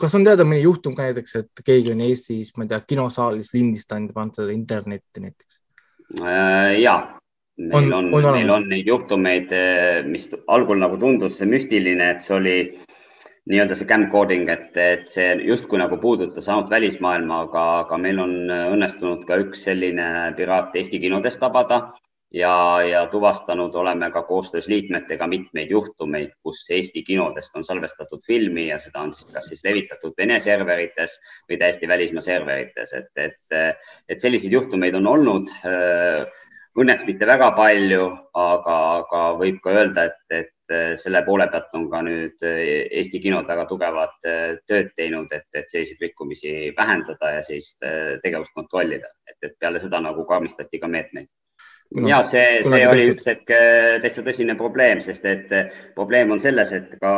kas 0.02 0.14
on 0.18 0.24
teada 0.26 0.46
mõni 0.48 0.64
juhtum 0.64 0.96
ka 0.98 1.06
näiteks, 1.06 1.36
et 1.38 1.62
keegi 1.66 1.92
on 1.94 2.02
Eestis, 2.06 2.54
ma 2.58 2.66
ei 2.66 2.72
tea, 2.72 2.80
kinosaalis 2.88 3.52
lindistanud 3.54 4.10
ja 4.10 4.18
pannud 4.18 4.40
seda 4.40 4.56
internetti 4.56 5.22
näiteks? 5.22 5.61
Äh, 6.20 6.82
ja, 6.82 6.96
meil 7.58 7.94
on, 7.94 8.10
on, 8.14 8.32
meil 8.34 8.50
on 8.52 8.68
neid 8.70 8.88
juhtumeid, 8.90 9.52
äh, 9.56 10.02
mis 10.04 10.28
algul 10.52 10.82
nagu 10.82 10.98
tundus 11.00 11.40
müstiline, 11.48 12.10
et 12.12 12.24
see 12.26 12.36
oli 12.36 12.56
nii-öelda 13.50 13.78
see 13.78 13.88
camcording, 13.90 14.50
et, 14.52 14.76
et 14.78 15.08
see 15.10 15.30
justkui 15.48 15.80
nagu 15.82 15.98
puudutas 16.02 16.50
ainult 16.50 16.70
välismaailma, 16.74 17.46
aga, 17.48 17.66
aga 17.86 18.00
meil 18.02 18.20
on 18.22 18.36
õnnestunud 18.52 19.24
ka 19.30 19.40
üks 19.46 19.64
selline 19.70 20.08
piraat 20.38 20.76
Eesti 20.78 21.00
kinodes 21.02 21.40
tabada 21.42 21.82
ja, 22.32 22.82
ja 22.90 23.08
tuvastanud 23.08 23.76
oleme 23.76 24.12
ka 24.12 24.24
koostöös 24.24 24.68
liikmetega 24.68 25.28
mitmeid 25.28 25.72
juhtumeid, 25.72 26.32
kus 26.44 26.64
Eesti 26.70 27.04
kinodest 27.04 27.56
on 27.56 27.64
salvestatud 27.64 28.22
filmi 28.28 28.68
ja 28.68 28.80
seda 28.80 29.00
on 29.00 29.14
siis 29.14 29.34
kas 29.34 29.50
siis 29.52 29.64
levitatud 29.64 30.14
Vene 30.18 30.40
serverites 30.40 31.20
või 31.50 31.60
täiesti 31.60 31.88
välismaa 31.88 32.22
serverites, 32.22 32.94
et, 32.94 33.12
et, 33.16 33.82
et 34.10 34.24
selliseid 34.24 34.54
juhtumeid 34.54 34.96
on 34.96 35.08
olnud. 35.08 35.52
Õnneks 36.80 37.04
mitte 37.04 37.28
väga 37.28 37.50
palju, 37.52 38.06
aga, 38.40 38.76
aga 39.02 39.22
võib 39.36 39.58
ka 39.64 39.74
öelda, 39.76 40.06
et, 40.08 40.22
et 40.32 41.00
selle 41.04 41.20
poole 41.26 41.50
pealt 41.52 41.76
on 41.76 41.90
ka 41.92 42.00
nüüd 42.08 42.46
Eesti 42.48 43.20
kinod 43.20 43.50
väga 43.50 43.66
tugevat 43.68 44.16
tööd 44.24 44.94
teinud, 44.96 45.28
et, 45.36 45.50
et 45.52 45.68
selliseid 45.68 46.08
rikkumisi 46.08 46.72
vähendada 46.78 47.36
ja 47.36 47.44
sellist 47.44 47.84
tegevust 48.24 48.56
kontrollida, 48.56 49.12
et, 49.28 49.36
et 49.44 49.60
peale 49.60 49.84
seda 49.84 50.00
nagu 50.00 50.24
karmistati 50.32 50.80
ka 50.80 50.88
meetmeid 50.88 51.28
no, 51.98 52.08
ja 52.08 52.22
see, 52.28 52.62
see 52.66 52.82
oli 52.88 53.06
üks 53.12 53.28
hetk 53.28 53.52
täitsa 54.04 54.24
tõsine 54.26 54.56
probleem, 54.60 55.02
sest 55.04 55.26
et 55.28 55.52
äh, 55.56 55.78
probleem 55.96 56.32
on 56.36 56.42
selles, 56.44 56.72
et 56.76 56.96
ka 57.02 57.14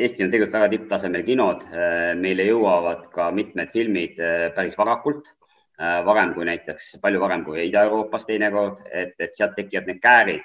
Eesti 0.00 0.26
on 0.26 0.32
tegelikult 0.32 0.58
väga 0.58 0.70
tipptasemel 0.74 1.24
kinod. 1.26 1.66
Äh, 1.72 2.12
meile 2.20 2.46
jõuavad 2.48 3.06
ka 3.14 3.30
mitmed 3.36 3.72
filmid 3.74 4.20
päris 4.56 4.78
varakult, 4.78 5.34
varem 5.80 6.34
kui 6.34 6.44
näiteks, 6.44 6.98
palju 7.00 7.20
varem 7.22 7.40
kui 7.46 7.62
Ida-Euroopas 7.62 8.26
teinekord, 8.28 8.82
et, 8.92 9.14
et 9.16 9.32
sealt 9.32 9.54
tekivad 9.56 9.86
need 9.88 10.02
käärid. 10.02 10.42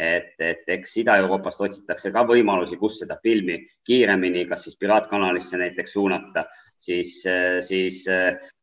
et, 0.00 0.32
et 0.38 0.68
eks 0.72 0.94
Ida-Euroopast 1.02 1.60
otsitakse 1.66 2.12
ka 2.14 2.22
võimalusi, 2.24 2.78
kus 2.80 3.00
seda 3.02 3.18
filmi 3.20 3.58
kiiremini, 3.84 4.46
kas 4.48 4.62
siis 4.64 4.78
piraatkanalisse 4.80 5.58
näiteks 5.60 5.92
suunata, 5.92 6.46
siis, 6.78 7.18
siis 7.66 8.06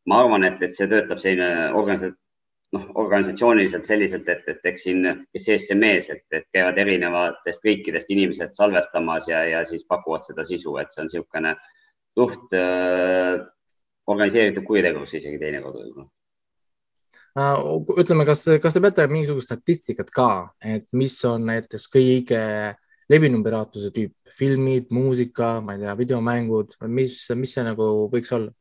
ma 0.07 0.21
arvan, 0.23 0.47
et, 0.47 0.63
et 0.63 0.73
see 0.73 0.87
töötab 0.89 1.21
selline 1.21 1.67
organisa-, 1.77 2.15
noh, 2.75 2.85
organisatsiooniliselt 2.99 3.87
selliselt, 3.87 4.27
et, 4.29 4.43
et 4.51 4.69
eks 4.71 4.85
siin, 4.89 5.05
kes 5.33 5.49
ees, 5.53 5.67
see 5.69 5.77
mees, 5.79 6.09
et, 6.13 6.25
et 6.35 6.47
käivad 6.53 6.79
erinevatest 6.83 7.63
riikidest 7.67 8.11
inimesed 8.13 8.55
salvestamas 8.57 9.29
ja, 9.31 9.43
ja 9.47 9.63
siis 9.67 9.85
pakuvad 9.87 10.25
seda 10.27 10.45
sisu, 10.47 10.75
et 10.81 10.91
see 10.91 11.03
on 11.03 11.11
niisugune 11.11 11.55
suht 12.17 12.55
äh, 12.57 13.37
organiseeritud 14.07 14.65
kuritegevus 14.67 15.15
isegi 15.19 15.39
teinekord 15.41 15.79
võib-olla 15.79 16.07
uh,. 17.37 17.95
ütleme, 18.01 18.25
kas, 18.27 18.43
kas 18.61 18.75
te 18.75 18.83
peate 18.83 19.07
mingisugust 19.11 19.51
statistikat 19.51 20.11
ka, 20.13 20.29
et 20.75 20.87
mis 20.97 21.15
on 21.29 21.47
näiteks 21.51 21.87
kõige 21.93 22.41
levinum 23.07 23.43
piraatluse 23.45 23.93
tüüp, 23.95 24.13
filmid, 24.35 24.89
muusika, 24.91 25.57
ma 25.63 25.77
ei 25.77 25.85
tea, 25.85 25.95
videomängud, 25.99 26.75
mis, 26.91 27.21
mis 27.39 27.53
see 27.55 27.63
nagu 27.67 28.07
võiks 28.11 28.33
olla? 28.35 28.51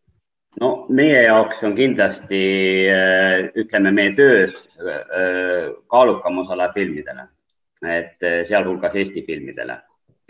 No 0.61 0.71
meie 0.89 1.23
jaoks 1.27 1.63
on 1.69 1.75
kindlasti, 1.77 2.43
äh, 2.93 3.49
ütleme, 3.59 3.93
meie 3.95 4.15
töös 4.17 4.57
äh, 4.81 5.73
kaalukam 5.91 6.43
osa 6.43 6.57
läheb 6.59 6.77
filmidele, 6.77 7.29
et 7.85 8.25
äh, 8.25 8.43
sealhulgas 8.49 8.97
Eesti 8.97 9.25
filmidele, 9.27 9.79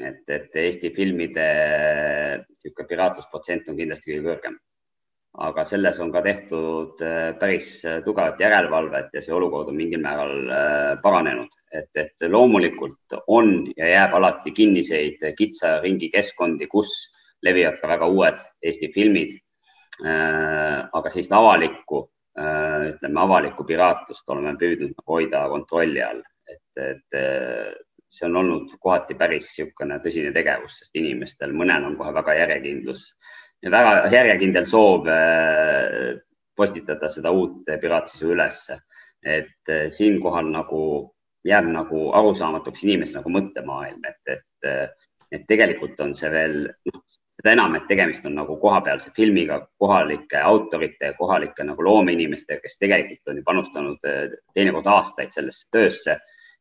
et, 0.03 0.25
et 0.29 0.63
Eesti 0.67 0.93
filmide 0.97 1.47
niisugune 2.43 2.89
piraatlusprotsent 2.91 3.71
on 3.71 3.79
kindlasti 3.79 4.13
kõige 4.13 4.27
kõrgem. 4.31 4.57
aga 5.37 5.67
selles 5.69 5.99
on 6.01 6.09
ka 6.13 6.23
tehtud 6.25 7.03
päris 7.37 7.83
tugevat 8.05 8.39
järelevalvet 8.41 9.11
ja 9.13 9.21
see 9.21 9.35
olukord 9.37 9.69
on 9.69 9.77
mingil 9.77 10.01
määral 10.01 10.49
paranenud, 11.03 11.51
et, 11.73 11.91
et 11.93 12.29
loomulikult 12.33 13.19
on 13.27 13.67
ja 13.77 13.91
jääb 13.91 14.15
alati 14.17 14.55
kinniseid 14.57 15.21
kitsa 15.37 15.75
ringi 15.83 16.09
keskkondi, 16.09 16.67
kus 16.73 16.89
levivad 17.45 17.77
ka 17.83 17.89
väga 17.93 18.09
uued 18.09 18.41
Eesti 18.65 18.89
filmid 18.95 19.37
aga 20.05 21.11
sellist 21.13 21.33
avalikku, 21.33 22.03
äh, 22.39 22.93
ütleme 22.93 23.23
avalikku 23.23 23.65
piraatlust 23.65 24.29
oleme 24.29 24.57
püüdnud 24.61 24.93
nagu 24.93 25.17
hoida 25.17 25.47
kontrolli 25.49 26.03
all, 26.05 26.23
et, 26.51 26.83
et 26.83 27.17
äh, 27.17 27.73
see 28.13 28.29
on 28.29 28.37
olnud 28.43 28.77
kohati 28.81 29.17
päris 29.19 29.49
niisugune 29.55 29.99
tõsine 30.05 30.33
tegevus, 30.37 30.81
sest 30.81 30.97
inimestel, 31.01 31.55
mõnel 31.57 31.89
on 31.89 31.97
kohe 31.99 32.13
väga 32.15 32.37
järjekindlus 32.43 33.11
väga 33.67 34.11
järjekindel 34.13 34.67
soov 34.69 35.09
postitada 36.57 37.09
seda 37.11 37.33
uut 37.35 37.65
piraatsisu 37.81 38.29
ülesse. 38.35 38.79
et 39.27 39.73
siinkohal 39.91 40.53
nagu 40.53 40.81
jääb 41.47 41.67
nagu 41.73 42.11
arusaamatuks 42.15 42.85
inimese 42.85 43.17
nagu 43.17 43.31
mõttemaailm, 43.33 44.05
et, 44.07 44.37
et, 44.37 45.07
et 45.33 45.47
tegelikult 45.49 45.99
on 46.05 46.13
see 46.15 46.31
veel, 46.31 46.69
noh, 46.91 47.03
seda 47.37 47.53
enam, 47.53 47.75
et 47.77 47.85
tegemist 47.89 48.25
on 48.27 48.35
nagu 48.39 48.57
kohapealse 48.61 49.11
filmiga, 49.17 49.61
kohalike 49.79 50.41
autorite, 50.41 51.13
kohalike 51.19 51.67
nagu 51.69 51.85
loomeinimestega, 51.85 52.63
kes 52.65 52.79
tegelikult 52.81 53.33
on 53.33 53.41
ju 53.41 53.45
panustanud 53.45 54.09
eh, 54.09 54.39
teinekord 54.57 54.89
aastaid 54.95 55.35
sellesse 55.35 55.69
töösse 55.73 56.17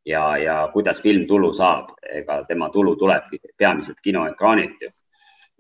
ja, 0.06 0.26
ja 0.38 0.58
kuidas 0.74 1.02
film 1.02 1.26
tulu 1.28 1.54
saab, 1.54 1.96
ega 2.12 2.44
tema 2.48 2.70
tulu 2.70 2.96
tulebki 2.96 3.40
peamiselt 3.58 4.04
kinoekraanilt 4.04 4.82
ju. 4.82 4.92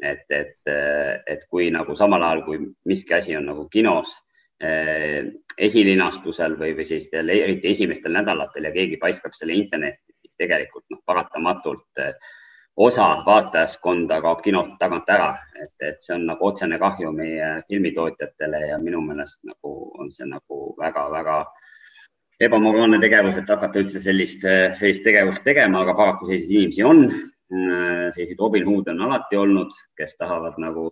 et, 0.03 0.25
et, 0.29 0.59
eh, 0.67 1.23
et 1.27 1.45
kui 1.49 1.69
nagu 1.71 1.95
samal 1.95 2.23
ajal, 2.23 2.43
kui 2.43 2.59
miski 2.85 3.13
asi 3.15 3.35
on 3.37 3.45
nagu 3.47 3.69
kinos 3.71 4.17
eh, 4.59 5.23
esilinastusel 5.57 6.57
või, 6.59 6.73
või 6.75 6.85
sellistel 6.85 7.29
eriti 7.31 7.71
esimestel 7.71 8.11
nädalatel 8.11 8.67
ja 8.67 8.73
keegi 8.75 8.97
paiskab 8.99 9.33
selle 9.33 9.55
internetti, 9.55 10.11
siis 10.19 10.33
tegelikult 10.37 10.83
noh, 10.91 10.99
paratamatult 11.05 12.03
eh, 12.03 12.11
osa 12.77 13.07
vaatajaskonda 13.25 14.19
kaob 14.21 14.41
kinost 14.43 14.73
tagant 14.79 15.09
ära, 15.09 15.29
et, 15.55 15.73
et 15.79 16.01
see 16.03 16.15
on 16.15 16.25
nagu 16.29 16.47
otsene 16.49 16.79
kahju 16.79 17.11
meie 17.15 17.51
filmitootjatele 17.69 18.65
ja 18.69 18.79
minu 18.81 19.01
meelest 19.05 19.43
nagu 19.47 19.75
on 19.99 20.11
see 20.11 20.27
nagu 20.27 20.73
väga-väga 20.79 21.37
ebamoraalne 22.43 22.99
tegevus, 22.99 23.37
et 23.39 23.49
hakata 23.49 23.79
üldse 23.79 24.01
sellist, 24.03 24.43
sellist 24.75 25.05
tegevust 25.07 25.43
tegema, 25.45 25.85
aga 25.85 25.95
paraku 25.95 26.27
selliseid 26.27 26.57
inimesi 26.57 26.83
on. 26.83 27.05
selliseid 28.11 28.39
Robin 28.39 28.65
Hood 28.67 28.89
on 28.91 29.01
alati 29.05 29.37
olnud, 29.37 29.71
kes 29.95 30.17
tahavad 30.19 30.57
nagu 30.59 30.89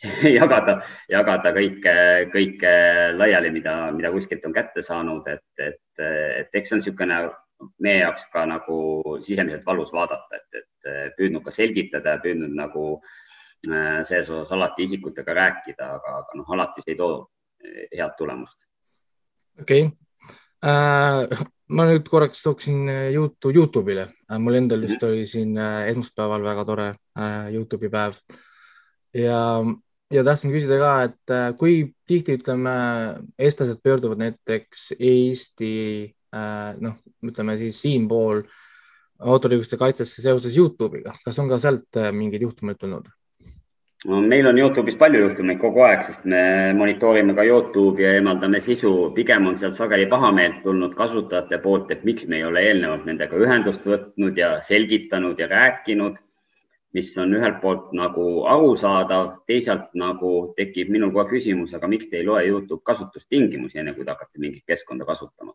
jagada, 0.40 0.80
jagada 1.12 1.52
kõike, 1.54 1.94
kõike 2.32 2.72
laiali, 3.14 3.52
mida, 3.54 3.76
mida 3.94 4.10
kuskilt 4.10 4.46
on 4.48 4.56
kätte 4.56 4.82
saanud, 4.82 5.28
et, 5.28 5.46
et, 5.62 6.02
et 6.02 6.58
eks 6.58 6.72
see 6.72 6.78
on 6.78 6.82
niisugune 6.82 7.20
meie 7.82 8.00
jaoks 8.02 8.26
ka 8.32 8.44
nagu 8.48 8.76
sisemiselt 9.24 9.66
valus 9.66 9.92
vaadata, 9.94 10.38
et, 10.38 10.60
et 10.60 11.14
püüdnud 11.18 11.44
ka 11.44 11.54
selgitada 11.54 12.16
ja 12.16 12.22
püüdnud 12.22 12.54
nagu 12.56 12.84
äh, 12.96 14.00
selles 14.06 14.30
osas 14.30 14.52
alati 14.56 14.86
isikutega 14.88 15.36
rääkida, 15.36 15.94
aga, 15.98 16.18
aga 16.22 16.40
noh, 16.40 16.52
alati 16.56 16.84
see 16.84 16.94
ei 16.94 17.00
too 17.00 17.16
äh, 17.64 17.88
head 17.96 18.16
tulemust. 18.18 18.64
okei 19.60 19.88
okay. 19.88 19.96
äh,, 20.64 21.44
ma 21.70 21.88
nüüd 21.90 22.08
korraks 22.08 22.42
tooksin 22.46 22.88
jutu 23.14 23.52
Youtube'ile, 23.54 24.08
mul 24.38 24.60
endal 24.62 24.86
just 24.88 25.02
oli 25.06 25.26
siin 25.28 25.56
esmaspäeval 25.60 26.46
väga 26.46 26.66
tore 26.68 26.88
äh, 26.90 27.50
Youtube'i 27.54 27.92
päev 27.92 28.16
ja, 29.16 29.42
ja 30.10 30.24
tahtsin 30.24 30.54
küsida 30.54 30.80
ka, 30.80 30.94
et 31.10 31.36
kui 31.60 31.82
tihti 32.08 32.38
ütleme, 32.40 32.72
eestlased 33.38 33.84
pöörduvad 33.84 34.24
näiteks 34.24 34.94
Eesti 34.96 35.70
Äh, 36.10 36.19
noh, 36.30 36.98
ütleme 37.26 37.56
siis 37.58 37.80
siinpool 37.82 38.44
autoriõiguste 39.20 39.78
kaitsesse 39.80 40.22
seoses 40.22 40.56
Youtube'iga, 40.56 41.14
kas 41.24 41.38
on 41.42 41.48
ka 41.50 41.58
sealt 41.60 41.98
äh, 42.00 42.12
mingeid 42.16 42.46
juhtumeid 42.46 42.80
tulnud? 42.80 43.10
no 44.08 44.22
meil 44.24 44.46
on 44.48 44.56
Youtube'is 44.56 44.96
palju 45.00 45.20
juhtumeid 45.26 45.58
kogu 45.60 45.82
aeg, 45.84 46.00
sest 46.06 46.24
me 46.32 46.40
monitoorime 46.76 47.34
ka 47.36 47.44
Youtube'i 47.44 48.06
ja 48.06 48.14
eemaldame 48.16 48.60
sisu. 48.64 49.12
pigem 49.14 49.50
on 49.50 49.58
sealt 49.60 49.76
sageli 49.76 50.06
pahameelt 50.08 50.62
tulnud 50.62 50.94
kasutajate 50.96 51.58
poolt, 51.60 51.90
et 51.90 52.04
miks 52.08 52.26
me 52.26 52.40
ei 52.40 52.46
ole 52.48 52.64
eelnevalt 52.70 53.04
nendega 53.04 53.36
ühendust 53.36 53.84
võtnud 53.86 54.40
ja 54.40 54.54
selgitanud 54.64 55.38
ja 55.38 55.50
rääkinud, 55.50 56.16
mis 56.96 57.12
on 57.20 57.36
ühelt 57.36 57.60
poolt 57.60 57.92
nagu 57.92 58.24
arusaadav, 58.54 59.34
teisalt 59.46 59.92
nagu 59.94 60.32
tekib 60.56 60.88
minul 60.88 61.12
kohe 61.12 61.28
küsimus, 61.36 61.76
aga 61.76 61.92
miks 61.92 62.08
te 62.08 62.22
ei 62.22 62.26
loe 62.26 62.46
Youtube 62.48 62.80
kasutustingimusi, 62.82 63.78
enne 63.84 63.92
kui 63.94 64.08
te 64.08 64.16
hakkate 64.16 64.40
mingit 64.40 64.64
keskkonda 64.66 65.04
kasutama 65.04 65.52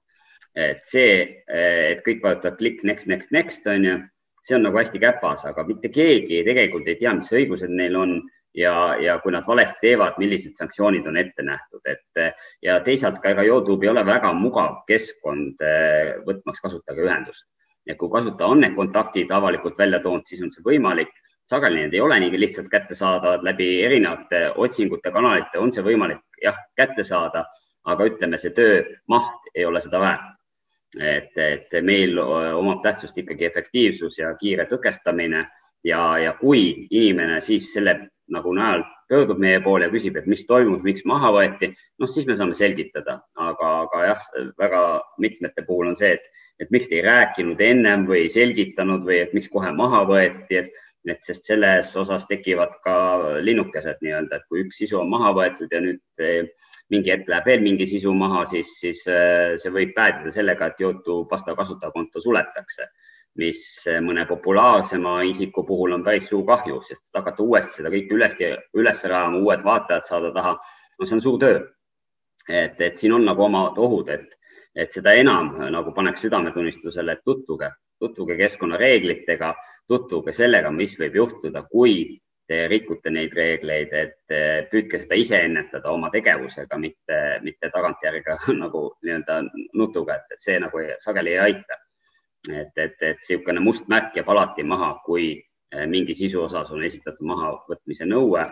et 0.56 0.84
see, 0.88 1.44
et 1.48 2.02
kõik 2.06 2.24
vajutavad 2.24 2.58
klikk 2.60 2.84
next, 2.88 3.10
next, 3.12 3.32
next 3.36 3.68
on 3.68 3.86
ju, 3.86 3.98
see 4.46 4.56
on 4.56 4.64
nagu 4.68 4.80
hästi 4.80 5.02
käpas, 5.02 5.44
aga 5.50 5.66
mitte 5.68 5.92
keegi 5.92 6.44
tegelikult 6.48 6.88
ei 6.88 7.00
tea, 7.00 7.14
mis 7.18 7.32
õigused 7.34 7.72
neil 7.74 7.98
on 8.00 8.16
ja, 8.56 8.96
ja 9.02 9.18
kui 9.24 9.34
nad 9.36 9.48
valesti 9.48 9.82
teevad, 9.82 10.16
millised 10.22 10.56
sanktsioonid 10.60 11.08
on 11.10 11.20
ette 11.20 11.44
nähtud, 11.44 11.82
et 11.90 12.24
ja 12.64 12.80
teisalt 12.86 13.20
ka 13.24 13.34
ega 13.34 13.44
Youtube 13.44 13.86
ei 13.86 13.92
ole 13.92 14.06
väga 14.08 14.32
mugav 14.38 14.84
keskkond 14.90 15.62
eh, 15.66 16.16
võtmaks 16.28 16.64
kasutajaga 16.64 17.08
ühendust. 17.08 17.48
et 17.86 17.98
kui 17.98 18.10
kasutaja 18.10 18.50
on 18.50 18.64
need 18.64 18.74
kontaktid 18.74 19.32
avalikult 19.32 19.78
välja 19.78 20.00
toonud, 20.02 20.26
siis 20.26 20.42
on 20.42 20.50
see 20.50 20.64
võimalik. 20.66 21.12
sageli 21.46 21.84
need 21.84 21.94
ei 21.94 22.02
ole 22.02 22.20
nii 22.20 22.40
lihtsalt 22.40 22.70
kättesaadavad 22.70 23.44
läbi 23.44 23.84
erinevate 23.84 24.52
otsingute 24.56 25.12
kanalite, 25.12 25.60
on 25.60 25.74
see 25.74 25.84
võimalik 25.84 26.24
jah, 26.42 26.58
kätte 26.76 27.04
saada, 27.04 27.46
aga 27.86 28.06
ütleme, 28.06 28.38
see 28.38 28.50
töö 28.50 28.82
maht 29.08 29.52
ei 29.54 29.66
ole 29.66 29.82
seda 29.82 30.00
väärt 30.00 30.35
et, 31.02 31.32
et 31.38 31.78
meil 31.84 32.18
omab 32.20 32.84
tähtsust 32.84 33.18
ikkagi 33.18 33.48
efektiivsus 33.50 34.20
ja 34.20 34.34
kiire 34.40 34.68
tõkestamine. 34.72 35.46
Ja, 35.86 36.18
ja 36.18 36.32
kui 36.40 36.88
inimene 36.90 37.38
siis 37.46 37.68
selle 37.74 38.08
nagu 38.34 38.54
najal 38.58 38.82
pöördub 39.10 39.38
meie 39.38 39.60
poole 39.62 39.86
ja 39.86 39.94
küsib, 39.94 40.16
et 40.18 40.26
mis 40.30 40.46
toimus, 40.50 40.82
miks 40.86 41.06
maha 41.06 41.30
võeti, 41.36 41.70
noh, 42.02 42.10
siis 42.10 42.26
me 42.26 42.38
saame 42.38 42.58
selgitada, 42.58 43.20
aga, 43.38 43.74
aga 43.84 44.08
jah, 44.08 44.24
väga 44.58 44.82
mitmete 45.22 45.66
puhul 45.68 45.92
on 45.92 46.00
see, 46.00 46.16
et, 46.18 46.26
et 46.64 46.74
miks 46.74 46.90
te 46.90 46.98
ei 46.98 47.06
rääkinud 47.06 47.62
ennem 47.62 48.08
või 48.10 48.24
ei 48.24 48.34
selgitanud 48.34 49.06
või 49.06 49.22
et 49.28 49.38
miks 49.38 49.52
kohe 49.54 49.70
maha 49.78 50.02
võeti, 50.10 50.64
et, 50.64 50.82
et 51.12 51.24
sest 51.24 51.46
selles 51.46 51.92
osas 52.02 52.26
tekivad 52.30 52.80
ka 52.84 52.96
linnukesed 53.46 54.02
nii-öelda, 54.02 54.40
et 54.40 54.48
kui 54.50 54.64
üks 54.66 54.80
sisu 54.82 55.00
on 55.02 55.10
maha 55.12 55.34
võetud 55.38 55.72
ja 55.72 55.82
nüüd 55.84 56.02
mingi 56.94 57.12
hetk 57.12 57.30
läheb 57.30 57.50
veel 57.50 57.64
mingi 57.66 57.88
sisu 57.90 58.14
maha, 58.14 58.44
siis, 58.50 58.76
siis 58.82 59.02
äh, 59.10 59.56
see 59.62 59.74
võib 59.74 59.96
päädida 59.98 60.34
sellega, 60.34 60.70
et 60.70 60.82
Youtube 60.82 61.30
vastav 61.32 61.58
kasutajakonto 61.58 62.22
suletakse, 62.22 62.90
mis 63.42 63.62
äh, 63.90 64.02
mõne 64.06 64.28
populaarsema 64.30 65.18
isiku 65.30 65.66
puhul 65.66 65.98
on 65.98 66.06
päris 66.06 66.30
suur 66.30 66.46
kahju, 66.48 66.82
sest 66.86 67.06
hakata 67.18 67.44
uuesti 67.44 67.82
seda 67.82 67.94
kõike 67.94 68.18
üles, 68.18 68.38
üles 68.78 69.04
rajama, 69.10 69.42
uued 69.42 69.66
vaatajad 69.66 70.10
saada 70.10 70.32
taha, 70.36 70.56
no 71.00 71.10
see 71.10 71.18
on 71.18 71.26
suur 71.26 71.42
töö. 71.42 71.64
et, 72.46 72.82
et 72.82 72.96
siin 72.96 73.16
on 73.16 73.24
nagu 73.26 73.42
omad 73.42 73.80
ohud, 73.82 74.10
et, 74.14 74.36
et 74.78 74.92
seda 74.94 75.16
enam 75.18 75.56
nagu 75.74 75.94
paneks 75.96 76.22
südametunnistusele, 76.22 77.16
et 77.18 77.26
tutvuge, 77.26 77.72
tutvuge 78.00 78.38
keskkonnareeglitega, 78.38 79.54
tutvuge 79.88 80.34
sellega, 80.36 80.72
mis 80.72 80.96
võib 81.00 81.16
juhtuda, 81.22 81.64
kui 81.72 82.20
te 82.48 82.66
rikute 82.70 83.10
neid 83.10 83.34
reegleid, 83.34 83.94
et 83.94 84.36
püüdke 84.70 85.00
seda 85.02 85.18
ise 85.18 85.40
ennetada 85.48 85.90
oma 85.90 86.12
tegevusega, 86.14 86.78
mitte, 86.78 87.18
mitte 87.42 87.72
tagantjärgi 87.74 88.38
nagu 88.64 88.84
nii-öelda 89.02 89.40
nutuga, 89.74 90.20
et, 90.20 90.38
et 90.38 90.46
see 90.46 90.60
nagu 90.62 90.84
sageli 91.02 91.34
ei 91.34 91.42
aita. 91.48 91.82
et, 92.46 92.78
et, 92.78 93.00
et 93.02 93.18
niisugune 93.18 93.60
must 93.60 93.88
märk 93.90 94.20
jääb 94.20 94.28
alati 94.30 94.64
maha, 94.64 94.92
kui 95.06 95.32
eh, 95.34 95.88
mingi 95.90 96.14
sisu 96.14 96.44
osas 96.44 96.70
on 96.72 96.84
esitatud 96.86 97.26
mahavõtmise 97.26 98.06
nõue 98.06 98.44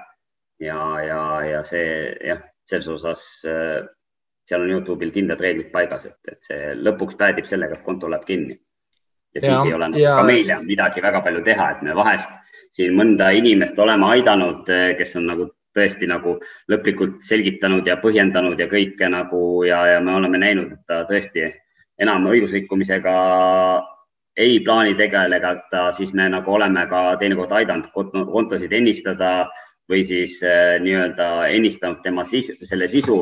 ja, 0.60 0.80
ja, 1.06 1.20
ja 1.46 1.60
see 1.68 2.16
jah, 2.26 2.42
selles 2.66 2.90
osas 2.90 3.22
eh, 3.46 3.86
seal 4.50 4.66
on 4.66 4.74
Youtube'il 4.74 5.14
kindlad 5.16 5.42
reeglid 5.44 5.72
paigas, 5.72 6.08
et, 6.10 6.20
et 6.32 6.46
see 6.46 6.74
lõpuks 6.80 7.18
päädib 7.20 7.48
sellega, 7.48 7.78
et 7.78 7.86
konto 7.86 8.10
läheb 8.12 8.26
kinni. 8.28 8.58
Ja 9.36 9.42
siis 9.42 9.52
ja, 9.52 9.66
ei 9.66 9.74
ole 9.74 9.90
nagu 9.90 10.02
ja... 10.02 10.16
ka 10.20 10.24
meil 10.28 10.54
midagi 10.64 11.02
väga 11.02 11.22
palju 11.26 11.44
teha, 11.44 11.70
et 11.72 11.84
me 11.86 11.96
vahest 11.98 12.32
siin 12.74 12.96
mõnda 12.98 13.30
inimest 13.38 13.80
olema 13.80 14.14
aidanud, 14.16 14.70
eh, 14.70 14.94
kes 14.98 15.16
on 15.20 15.28
nagu 15.30 15.50
tõesti 15.74 16.08
nagu 16.10 16.38
lõplikult 16.70 17.22
selgitanud 17.26 17.88
ja 17.90 17.98
põhjendanud 18.02 18.60
ja 18.60 18.68
kõike 18.70 19.10
nagu 19.10 19.42
ja, 19.66 19.82
ja 19.96 20.02
me 20.06 20.14
oleme 20.20 20.42
näinud, 20.42 20.74
et 20.74 20.86
ta 20.90 21.02
tõesti 21.10 21.48
enam 22.02 22.28
õigusrikkumisega 22.30 23.14
ei 24.38 24.60
plaani 24.66 24.96
tegeleda, 24.98 25.56
siis 25.94 26.14
me 26.18 26.26
nagu 26.30 26.54
oleme 26.54 26.86
ka 26.90 27.04
teinekord 27.22 27.52
aidanud 27.54 27.90
kontosid 27.94 28.74
ennistada 28.74 29.50
või 29.90 30.02
siis 30.08 30.40
äh, 30.46 30.80
nii-öelda 30.82 31.48
ennistanud 31.54 32.02
tema 32.06 32.26
sisu, 32.26 32.56
selle 32.66 32.88
sisu 32.88 33.20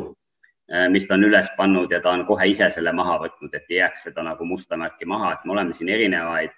mis 0.94 1.08
ta 1.08 1.18
on 1.18 1.26
üles 1.28 1.50
pannud 1.58 1.92
ja 1.92 2.00
ta 2.00 2.14
on 2.16 2.26
kohe 2.26 2.46
ise 2.48 2.70
selle 2.72 2.94
maha 2.96 3.18
võtnud, 3.26 3.54
et 3.54 3.66
ei 3.70 3.82
jääks 3.82 4.06
seda 4.08 4.24
nagu 4.24 4.46
musta 4.48 4.78
märki 4.80 5.06
maha, 5.10 5.34
et 5.34 5.46
me 5.46 5.56
oleme 5.56 5.74
siin 5.76 5.90
erinevaid 5.92 6.54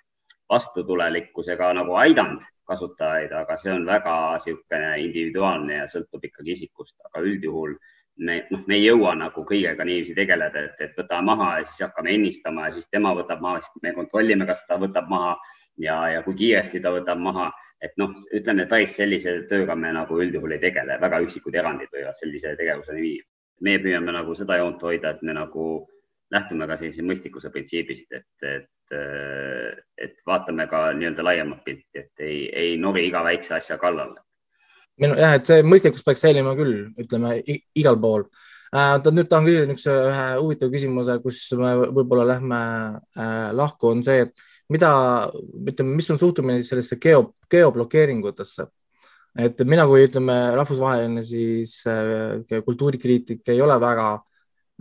vastutulelikkusega 0.50 1.72
nagu 1.80 1.96
aidanud 1.98 2.44
kasutajaid, 2.70 3.32
aga 3.36 3.58
see 3.58 3.74
on 3.74 3.86
väga 3.88 4.14
niisugune 4.38 4.92
individuaalne 5.08 5.82
ja 5.82 5.90
sõltub 5.90 6.24
ikkagi 6.30 6.56
isikust, 6.56 6.96
aga 7.10 7.24
üldjuhul 7.26 7.74
me, 8.18 8.38
noh, 8.52 8.64
me 8.70 8.78
ei 8.78 8.86
jõua 8.86 9.16
nagu 9.20 9.44
kõigega 9.50 9.86
niiviisi 9.88 10.16
tegeleda, 10.18 10.68
et, 10.68 10.80
et 10.86 10.96
võtame 11.00 11.32
maha 11.32 11.50
ja 11.60 11.68
siis 11.68 11.84
hakkame 11.88 12.14
ennistama 12.14 12.68
ja 12.68 12.78
siis 12.78 12.88
tema 12.92 13.14
võtab 13.18 13.42
maha, 13.44 13.62
siis 13.66 13.84
me 13.84 13.94
kontrollime, 13.98 14.48
kas 14.50 14.64
ta 14.70 14.78
võtab 14.82 15.10
maha 15.12 15.36
ja, 15.82 15.98
ja 16.16 16.24
kui 16.26 16.38
kiiresti 16.40 16.84
ta 16.84 16.94
võtab 16.96 17.22
maha. 17.30 17.52
et 17.84 17.98
noh, 18.00 18.14
ütleme 18.32 18.64
päris 18.72 18.94
sellise 18.96 19.32
tööga 19.50 19.76
me 19.76 19.90
nagu 19.92 20.16
üldjuhul 20.24 20.54
ei 20.56 20.62
tegele, 20.62 20.96
väga 21.02 21.18
üksikud 21.26 21.56
erandid 21.60 21.90
võivad 21.92 22.16
sellise 22.16 22.54
tegevuseni 22.56 23.02
viia. 23.02 23.26
Meie 23.62 23.80
püüame 23.84 24.14
nagu 24.16 24.36
seda 24.36 24.58
joont 24.60 24.82
hoida, 24.84 25.14
et 25.14 25.24
me 25.24 25.36
nagu 25.36 25.68
lähtume 26.34 26.68
ka 26.70 26.78
sellise 26.80 27.06
mõistlikkuse 27.06 27.52
printsiibist, 27.54 28.10
et, 28.16 28.48
et, 28.48 28.96
et 30.02 30.16
vaatame 30.28 30.66
ka 30.72 30.86
nii-öelda 30.98 31.26
laiemat 31.26 31.62
pilti, 31.66 32.06
et 32.06 32.26
ei, 32.26 32.48
ei 32.50 32.78
nori 32.82 33.06
iga 33.08 33.24
väikse 33.26 33.58
asja 33.60 33.78
kallale. 33.82 34.22
minu 35.02 35.18
jah, 35.18 35.36
et 35.38 35.50
see 35.50 35.66
mõistlikkus 35.66 36.06
peaks 36.06 36.22
säilima 36.26 36.56
küll, 36.58 36.88
ütleme 37.02 37.38
igal 37.76 37.98
pool 38.02 38.28
äh,. 38.74 38.98
nüüd 39.10 39.30
tahan 39.30 39.48
küsida 39.48 39.70
niisuguse 39.70 39.96
ühe 40.10 40.26
huvitava 40.42 40.74
küsimuse, 40.76 41.20
kus 41.24 41.40
me 41.58 41.74
võib-olla 41.86 42.28
lähme 42.36 42.60
äh, 43.18 43.50
lahku, 43.58 43.94
on 43.94 44.04
see, 44.06 44.28
et 44.28 44.46
mida, 44.74 44.92
ütleme, 45.70 45.98
mis 45.98 46.10
on 46.14 46.22
suhtumine 46.22 46.64
sellesse 46.66 46.98
geo, 47.02 47.34
geoblokeeringutesse 47.50 48.68
et 49.40 49.64
mina, 49.66 49.86
kui 49.90 50.06
ütleme, 50.06 50.36
rahvusvaheline 50.58 51.24
siis 51.26 51.80
äh, 51.90 52.62
kultuurikriitik 52.66 53.48
ei 53.50 53.62
ole 53.66 53.80
väga 53.82 54.08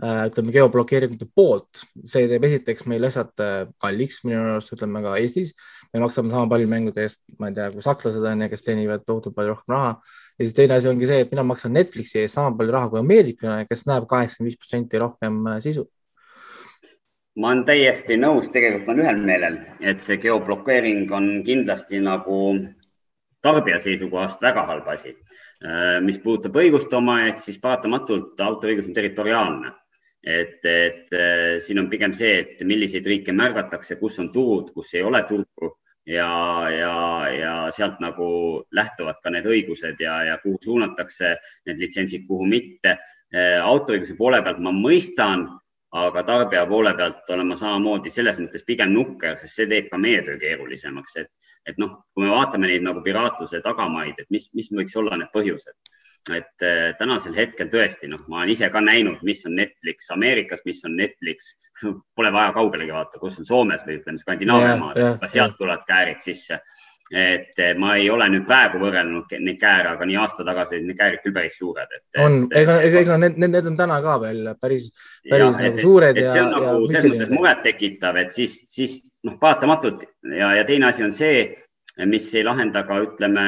äh, 0.03 0.27
ütleme 0.29 0.53
geoblokeeringute 0.53 1.25
poolt, 1.33 1.81
see 2.05 2.27
teeb 2.29 2.45
esiteks 2.49 2.85
meil 2.89 3.07
asjad 3.09 3.33
äh, 3.41 3.55
kalliks 3.81 4.21
minu 4.27 4.43
arust, 4.43 4.75
ütleme 4.75 5.01
ka 5.05 5.15
Eestis. 5.21 5.55
me 5.93 6.03
maksame 6.03 6.29
sama 6.33 6.49
palju 6.49 6.69
mängude 6.69 7.01
eest, 7.05 7.21
ma 7.39 7.49
ei 7.49 7.57
tea, 7.57 7.71
kui 7.73 7.85
sakslased 7.85 8.29
on 8.29 8.45
ja 8.45 8.51
kes 8.51 8.65
teenivad 8.65 9.05
tohutult 9.07 9.35
palju 9.37 9.55
rohkem 9.55 9.73
raha. 9.73 9.97
ja 10.37 10.45
siis 10.45 10.55
teine 10.59 10.77
asi 10.77 10.91
ongi 10.91 11.09
see, 11.09 11.25
et 11.25 11.33
mina 11.33 11.47
maksan 11.49 11.73
Netflixi 11.73 12.21
eest 12.21 12.37
sama 12.37 12.53
palju 12.57 12.77
raha 12.77 12.93
kui 12.93 13.01
ameeriklane, 13.01 13.65
kes 13.69 13.85
näeb 13.89 14.07
kaheksakümmend 14.09 14.53
viis 14.53 14.61
protsenti 14.61 15.01
rohkem 15.01 15.41
sisu 15.65 15.87
ma 17.41 17.49
olen 17.49 17.63
täiesti 17.65 18.19
nõus, 18.21 18.51
tegelikult 18.53 18.93
olen 18.93 19.01
ühel 19.01 19.21
meelel, 19.25 19.55
et 19.81 20.05
see 20.05 20.19
geoblokeering 20.21 21.09
on 21.17 21.29
kindlasti 21.47 21.97
nagu 22.05 22.37
tarbija 23.43 23.79
seisukohast 23.83 24.41
väga 24.41 24.65
halb 24.69 24.87
asi. 24.93 25.13
Äh, 25.63 25.99
mis 26.03 26.19
puudutab 26.23 26.57
õiguste 26.59 26.97
omajaid, 26.99 27.39
siis 27.43 27.59
paratamatult 27.61 28.41
autoriõigus 28.41 28.89
on 28.91 28.99
territoriaalne. 28.99 29.73
et, 30.23 30.61
et 30.63 31.11
äh, 31.11 31.57
siin 31.59 31.81
on 31.81 31.89
pigem 31.91 32.13
see, 32.15 32.37
et 32.39 32.61
milliseid 32.63 33.03
riike 33.05 33.33
märgatakse, 33.35 33.97
kus 33.99 34.19
on 34.23 34.29
turud, 34.31 34.69
kus 34.71 34.93
ei 34.95 35.01
ole 35.03 35.19
turgu 35.27 35.73
ja, 36.07 36.69
ja, 36.71 36.93
ja 37.35 37.55
sealt 37.75 37.99
nagu 37.99 38.27
lähtuvad 38.71 39.19
ka 39.23 39.33
need 39.35 39.47
õigused 39.47 39.99
ja, 39.99 40.21
ja 40.29 40.37
kuhu 40.43 40.61
suunatakse 40.63 41.35
need 41.67 41.83
litsentsid, 41.83 42.23
kuhu 42.27 42.47
mitte. 42.47 42.97
Äh, 43.33 43.59
autoriõiguse 43.59 44.15
poole 44.15 44.39
pealt 44.45 44.63
ma 44.63 44.71
mõistan 44.75 45.47
aga 45.93 46.23
tarbija 46.25 46.65
poole 46.65 46.93
pealt 46.97 47.29
olen 47.29 47.51
ma 47.51 47.55
samamoodi 47.57 48.11
selles 48.13 48.39
mõttes 48.41 48.65
pigem 48.65 48.93
nukker, 48.95 49.35
sest 49.37 49.59
see 49.59 49.67
teeb 49.69 49.91
ka 49.91 49.99
meie 50.01 50.23
töö 50.25 50.39
keerulisemaks, 50.41 51.17
et, 51.21 51.51
et 51.69 51.81
noh, 51.81 51.99
kui 52.13 52.25
me 52.25 52.31
vaatame 52.33 52.69
neid 52.69 52.85
nagu 52.85 53.03
piraatluse 53.05 53.61
tagamaid, 53.65 54.17
et 54.17 54.29
mis, 54.33 54.47
mis 54.57 54.71
võiks 54.73 54.97
olla 54.97 55.19
need 55.21 55.29
põhjused, 55.35 55.93
et 56.33 56.65
äh, 56.65 56.95
tänasel 56.97 57.37
hetkel 57.37 57.69
tõesti, 57.69 58.09
noh, 58.09 58.23
ma 58.25 58.41
olen 58.41 58.55
ise 58.55 58.71
ka 58.73 58.81
näinud, 58.81 59.21
mis 59.27 59.45
on 59.45 59.53
Netflix 59.59 60.09
Ameerikas, 60.15 60.63
mis 60.65 60.81
on 60.89 60.97
Netflix, 60.97 61.53
pole 62.17 62.33
vaja 62.33 62.55
kaugelegi 62.57 62.95
vaadata, 62.95 63.21
kus 63.21 63.37
on 63.43 63.49
Soomes 63.49 63.85
või 63.85 63.99
ütleme 63.99 64.21
Skandinaavia 64.21 64.79
maad, 64.81 65.03
ka 65.21 65.29
sealt 65.29 65.59
tulevad 65.61 65.85
käärid 65.89 66.25
sisse 66.25 66.61
et 67.11 67.59
ma 67.77 67.95
ei 67.99 68.07
ole 68.09 68.25
nüüd 68.31 68.45
praegu 68.47 68.79
võrrelnud 68.81 69.33
neid 69.43 69.59
kääre, 69.61 69.91
aga 69.93 70.05
nii 70.07 70.17
aasta 70.21 70.45
tagasi 70.47 70.77
olid 70.77 70.87
need 70.87 70.97
käärid 70.97 71.21
küll 71.23 71.35
päris 71.35 71.57
suured. 71.59 71.91
on, 72.23 72.37
ega, 72.55 72.79
ega, 72.87 73.17
need, 73.19 73.37
need, 73.37 73.51
need 73.57 73.69
on 73.73 73.77
täna 73.77 73.99
ka 74.05 74.15
veel 74.23 74.53
päris, 74.61 74.89
päris 75.27 75.57
ja, 75.57 75.65
nagu 75.65 75.67
et, 75.67 75.81
suured. 75.83 76.21
see 76.23 76.41
on 76.41 76.51
ja, 76.55 76.61
nagu 76.63 76.87
selles 76.89 77.13
mõttes 77.13 77.33
murettekitav, 77.35 78.19
et 78.23 78.35
siis, 78.35 78.55
siis 78.71 78.99
noh, 79.27 79.37
paratamatult 79.41 80.07
ja, 80.31 80.53
ja 80.59 80.65
teine 80.69 80.89
asi 80.89 81.05
on 81.05 81.13
see, 81.15 81.45
mis 82.09 82.29
ei 82.33 82.47
lahenda 82.47 82.85
ka, 82.87 83.01
ütleme, 83.03 83.45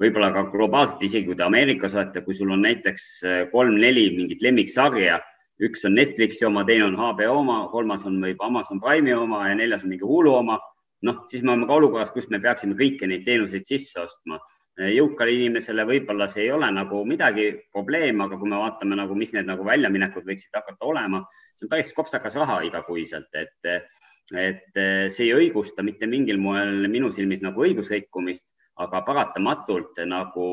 võib-olla 0.00 0.30
ka 0.36 0.46
globaalselt, 0.52 1.02
isegi 1.08 1.26
kui 1.32 1.38
te 1.38 1.48
Ameerikas 1.48 1.96
olete, 1.96 2.22
kui 2.26 2.36
sul 2.36 2.52
on 2.54 2.62
näiteks 2.68 3.08
kolm-neli 3.54 4.10
mingit 4.14 4.44
lemmiksarja, 4.44 5.18
üks 5.64 5.82
on 5.88 5.96
Netflixi 5.98 6.46
oma, 6.48 6.62
teine 6.68 6.86
on 6.86 7.00
HBO 7.00 7.40
oma, 7.40 7.62
kolmas 7.72 8.06
on 8.08 8.20
võib 8.22 8.40
Amazon 8.44 8.80
Prime'i 8.80 9.16
oma 9.16 9.48
ja 9.48 9.56
neljas 9.58 9.82
on 9.84 9.92
mingi 9.92 10.06
Hulu 10.06 10.38
oma 10.38 10.60
noh, 11.06 11.20
siis 11.30 11.42
me 11.42 11.54
oleme 11.54 11.68
ka 11.68 11.76
olukorras, 11.80 12.12
kus 12.14 12.28
me 12.32 12.40
peaksime 12.42 12.76
kõiki 12.78 13.08
neid 13.08 13.26
teenuseid 13.28 13.68
sisse 13.68 14.00
ostma. 14.02 14.40
jõukale 14.80 15.32
inimesele 15.34 15.84
võib-olla 15.84 16.24
see 16.30 16.46
ei 16.46 16.52
ole 16.54 16.70
nagu 16.72 17.02
midagi 17.04 17.50
probleem, 17.72 18.20
aga 18.24 18.38
kui 18.40 18.48
me 18.48 18.56
vaatame 18.62 18.96
nagu, 18.96 19.14
mis 19.18 19.32
need 19.34 19.48
nagu 19.48 19.64
väljaminekud 19.66 20.24
võiksid 20.24 20.56
hakata 20.56 20.86
olema, 20.88 21.20
see 21.58 21.66
on 21.66 21.72
päris 21.72 21.90
kopsakas 21.92 22.38
raha 22.38 22.60
igakuiselt, 22.64 23.28
et, 23.34 23.90
et 24.32 24.80
see 25.12 25.26
ei 25.26 25.34
õigusta 25.36 25.84
mitte 25.84 26.08
mingil 26.08 26.40
moel 26.40 26.88
minu 26.88 27.10
silmis 27.12 27.42
nagu 27.44 27.66
õigusrikkumist, 27.66 28.46
aga 28.80 29.02
paratamatult 29.04 30.00
nagu 30.08 30.46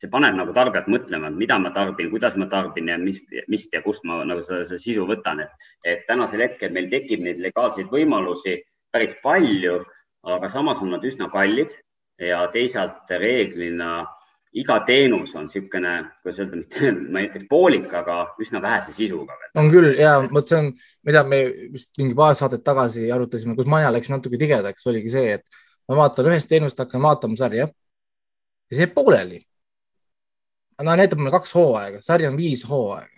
see 0.00 0.10
paneb 0.10 0.36
nagu 0.38 0.52
tarbijat 0.56 0.88
mõtlema, 0.90 1.30
mida 1.30 1.58
ma 1.60 1.70
tarbin, 1.74 2.10
kuidas 2.12 2.36
ma 2.40 2.48
tarbin 2.50 2.88
ja 2.90 2.96
mis, 3.00 3.22
mis 3.48 3.66
ja 3.72 3.82
kust 3.84 4.04
ma 4.08 4.22
nagu 4.26 4.42
seda, 4.44 4.64
seda 4.68 4.80
sisu 4.82 5.06
võtan, 5.08 5.44
et, 5.44 5.68
et 5.84 6.06
tänasel 6.08 6.44
hetkel 6.44 6.72
meil 6.74 6.88
tekib 6.92 7.22
neid 7.24 7.42
legaalseid 7.44 7.92
võimalusi 7.92 8.58
päris 8.94 9.16
palju, 9.22 9.80
aga 10.24 10.48
samas 10.52 10.82
on 10.84 10.94
nad 10.94 11.04
üsna 11.04 11.28
kallid 11.32 11.74
ja 12.22 12.44
teisalt 12.54 13.10
reeglina 13.10 14.04
iga 14.54 14.76
teenus 14.86 15.34
on 15.34 15.48
niisugune, 15.48 15.94
kuidas 16.22 16.38
öelda, 16.42 16.58
mitte, 16.60 16.90
ma 17.10 17.20
ei 17.20 17.28
ütleks 17.28 17.46
poolik, 17.50 17.88
aga 17.98 18.18
üsna 18.42 18.60
vähese 18.62 18.94
sisuga. 18.94 19.34
on 19.58 19.70
küll 19.72 19.96
ja 19.98 20.14
vot 20.30 20.50
see 20.50 20.60
on, 20.60 20.68
mida 21.06 21.24
me 21.26 21.40
vist 21.74 21.90
mingi 21.98 22.14
paar 22.18 22.36
saadet 22.38 22.62
tagasi 22.66 23.08
arutasime, 23.12 23.56
kus 23.58 23.70
maja 23.70 23.90
läks 23.94 24.12
natuke 24.14 24.38
tigedaks, 24.38 24.86
oligi 24.86 25.10
see, 25.10 25.40
et 25.40 25.58
ma 25.90 25.98
vaatan 26.04 26.30
ühest 26.30 26.48
teenust, 26.50 26.78
hakkan 26.78 27.02
vaatama 27.02 27.38
sarja 27.40 27.66
ja 27.66 28.70
see 28.70 28.84
jääb 28.84 28.94
pooleli. 28.94 29.42
no 30.82 30.94
näitab 31.02 31.18
mulle 31.18 31.34
kaks 31.34 31.54
hooaega, 31.54 32.02
sari 32.02 32.30
on 32.30 32.38
viis 32.38 32.62
hooaega, 32.68 33.10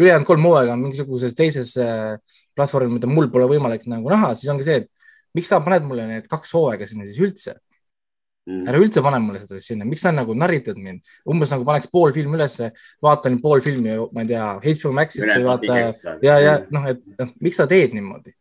ülejäänud 0.00 0.26
kolm 0.26 0.50
hooaega 0.50 0.74
on 0.74 0.86
mingisuguses 0.88 1.38
teises 1.38 1.76
äh, 1.78 2.18
platvormil, 2.58 2.98
mida 2.98 3.10
mul 3.10 3.30
pole 3.30 3.46
võimalik 3.50 3.86
nagu 3.90 4.10
näha, 4.10 4.34
siis 4.34 4.50
ongi 4.50 4.66
see, 4.66 4.82
et 4.82 4.99
miks 5.36 5.50
sa 5.52 5.60
paned 5.64 5.86
mulle 5.88 6.06
need 6.08 6.30
kaks 6.30 6.54
hooaega 6.56 6.88
sinna 6.90 7.06
siis 7.08 7.20
üldse 7.22 7.54
mm.? 8.46 8.66
ära 8.70 8.80
üldse 8.82 9.02
pane 9.04 9.20
mulle 9.22 9.42
seda 9.42 9.60
sinna, 9.64 9.88
miks 9.88 10.04
sa 10.06 10.12
nagu 10.14 10.34
narritad 10.36 10.78
mind, 10.80 11.06
umbes 11.30 11.52
nagu 11.54 11.66
paneks 11.68 11.90
pool 11.92 12.14
filmi 12.16 12.38
ülesse, 12.38 12.70
vaatan 13.04 13.40
pool 13.42 13.64
filmi, 13.64 13.96
ma 14.14 14.24
ei 14.24 14.32
tea, 14.32 14.46
HBO 14.66 14.94
Maxist 14.96 15.30
või 15.30 15.48
vaata 15.48 15.80
ja, 15.80 16.36
ja 16.36 16.54
mm. 16.58 16.70
noh, 16.76 16.90
et 16.94 17.02
noh, 17.20 17.34
miks 17.44 17.60
sa 17.60 17.68
teed 17.70 17.96
niimoodi? 17.96 18.34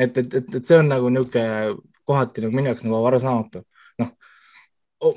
et, 0.00 0.16
et, 0.16 0.34
et, 0.34 0.54
et 0.60 0.64
see 0.64 0.78
on 0.80 0.88
nagu 0.90 1.10
niisugune 1.12 1.76
kohati 2.08 2.46
nagu 2.46 2.56
minu 2.56 2.72
jaoks 2.72 2.86
nagu 2.86 3.04
arusaamatu, 3.10 3.64
noh 4.02 4.14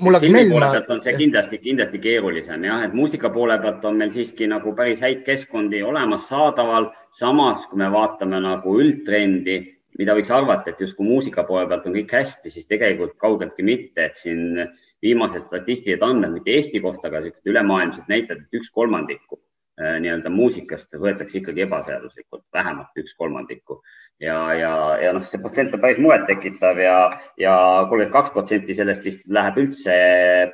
mul 0.00 0.16
hakkab 0.16 0.32
meeldima. 0.32 0.70
on 0.88 1.00
see 1.04 1.16
kindlasti, 1.16 1.58
kindlasti 1.60 2.00
keerulisem 2.00 2.64
jah, 2.64 2.84
et 2.86 2.94
muusika 2.96 3.30
poole 3.30 3.56
pealt 3.60 3.84
on 3.84 3.98
meil 4.00 4.12
siiski 4.14 4.48
nagu 4.48 4.72
päris 4.76 5.02
häid 5.04 5.24
keskkondi 5.26 5.82
olemas 5.82 6.28
saadaval. 6.28 6.90
samas, 7.14 7.66
kui 7.70 7.78
me 7.78 7.90
vaatame 7.92 8.40
nagu 8.42 8.72
üldtrendi, 8.80 9.58
mida 9.98 10.16
võiks 10.16 10.30
arvata, 10.34 10.72
et 10.72 10.80
justkui 10.82 11.06
muusika 11.06 11.44
poole 11.48 11.68
pealt 11.70 11.86
on 11.88 11.96
kõik 11.96 12.12
hästi, 12.16 12.50
siis 12.50 12.68
tegelikult 12.70 13.16
kaugeltki 13.20 13.66
mitte, 13.66 14.08
et 14.08 14.18
siin 14.18 14.60
viimased 15.04 15.46
statistilised 15.46 16.02
andmed, 16.06 16.36
mitte 16.38 16.54
Eesti 16.54 16.82
kohta, 16.84 17.08
aga 17.10 17.24
sellised 17.24 17.52
ülemaailmsed 17.52 18.08
näitajad, 18.10 18.46
et 18.46 18.58
üks 18.60 18.72
kolmandiku 18.74 19.38
äh, 19.80 19.98
nii-öelda 20.02 20.32
muusikast 20.32 20.96
võetakse 20.98 21.38
ikkagi 21.40 21.66
ebaseaduslikult, 21.66 22.46
vähemalt 22.56 23.04
üks 23.04 23.14
kolmandiku 23.18 23.80
ja, 24.20 24.38
ja, 24.54 24.74
ja 25.02 25.14
noh, 25.14 25.24
see 25.26 25.40
protsent 25.42 25.74
on 25.74 25.82
päris 25.82 26.00
murettekitav 26.02 26.78
ja, 26.82 26.98
ja 27.40 27.54
kolmkümmend 27.88 28.14
kaks 28.14 28.34
protsenti 28.34 28.76
sellest 28.76 29.06
vist 29.06 29.26
läheb 29.32 29.58
üldse 29.64 29.96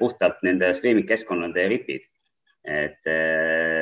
puhtalt 0.00 0.40
nende 0.46 0.72
streaming 0.76 1.08
keskkonnade 1.08 1.68
ripid. 1.72 2.06
Et 2.60 3.08
eh, 3.08 3.79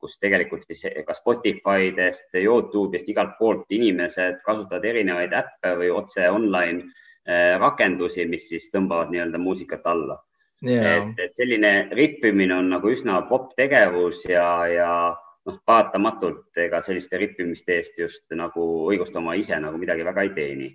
kus 0.00 0.18
tegelikult 0.22 0.66
siis 0.66 0.84
ka 1.06 1.16
Spotifydest, 1.16 2.30
Youtube'ist, 2.40 3.08
igalt 3.10 3.34
poolt 3.38 3.72
inimesed 3.74 4.42
kasutavad 4.44 4.84
erinevaid 4.84 5.34
äppe 5.36 5.74
või 5.80 5.90
otse 5.94 6.28
online 6.30 6.84
eh, 6.84 7.56
rakendusi, 7.60 8.26
mis 8.30 8.48
siis 8.52 8.70
tõmbavad 8.74 9.12
nii-öelda 9.14 9.40
muusikat 9.40 9.86
alla. 9.90 10.20
Yeah.. 10.64 11.10
et, 11.10 11.18
et 11.20 11.34
selline 11.36 11.90
rippimine 11.92 12.54
on 12.56 12.70
nagu 12.72 12.88
üsna 12.88 13.18
popp 13.28 13.52
tegevus 13.58 14.22
ja, 14.30 14.46
ja 14.70 14.90
noh, 15.44 15.58
paratamatult 15.66 16.62
ega 16.64 16.80
selliste 16.84 17.20
rippimiste 17.20 17.76
eest 17.80 17.98
just 18.00 18.24
nagu 18.38 18.64
õigustama 18.88 19.36
ise 19.40 19.58
nagu 19.60 19.80
midagi 19.80 20.06
väga 20.06 20.24
ei 20.24 20.32
teeni. 20.38 20.70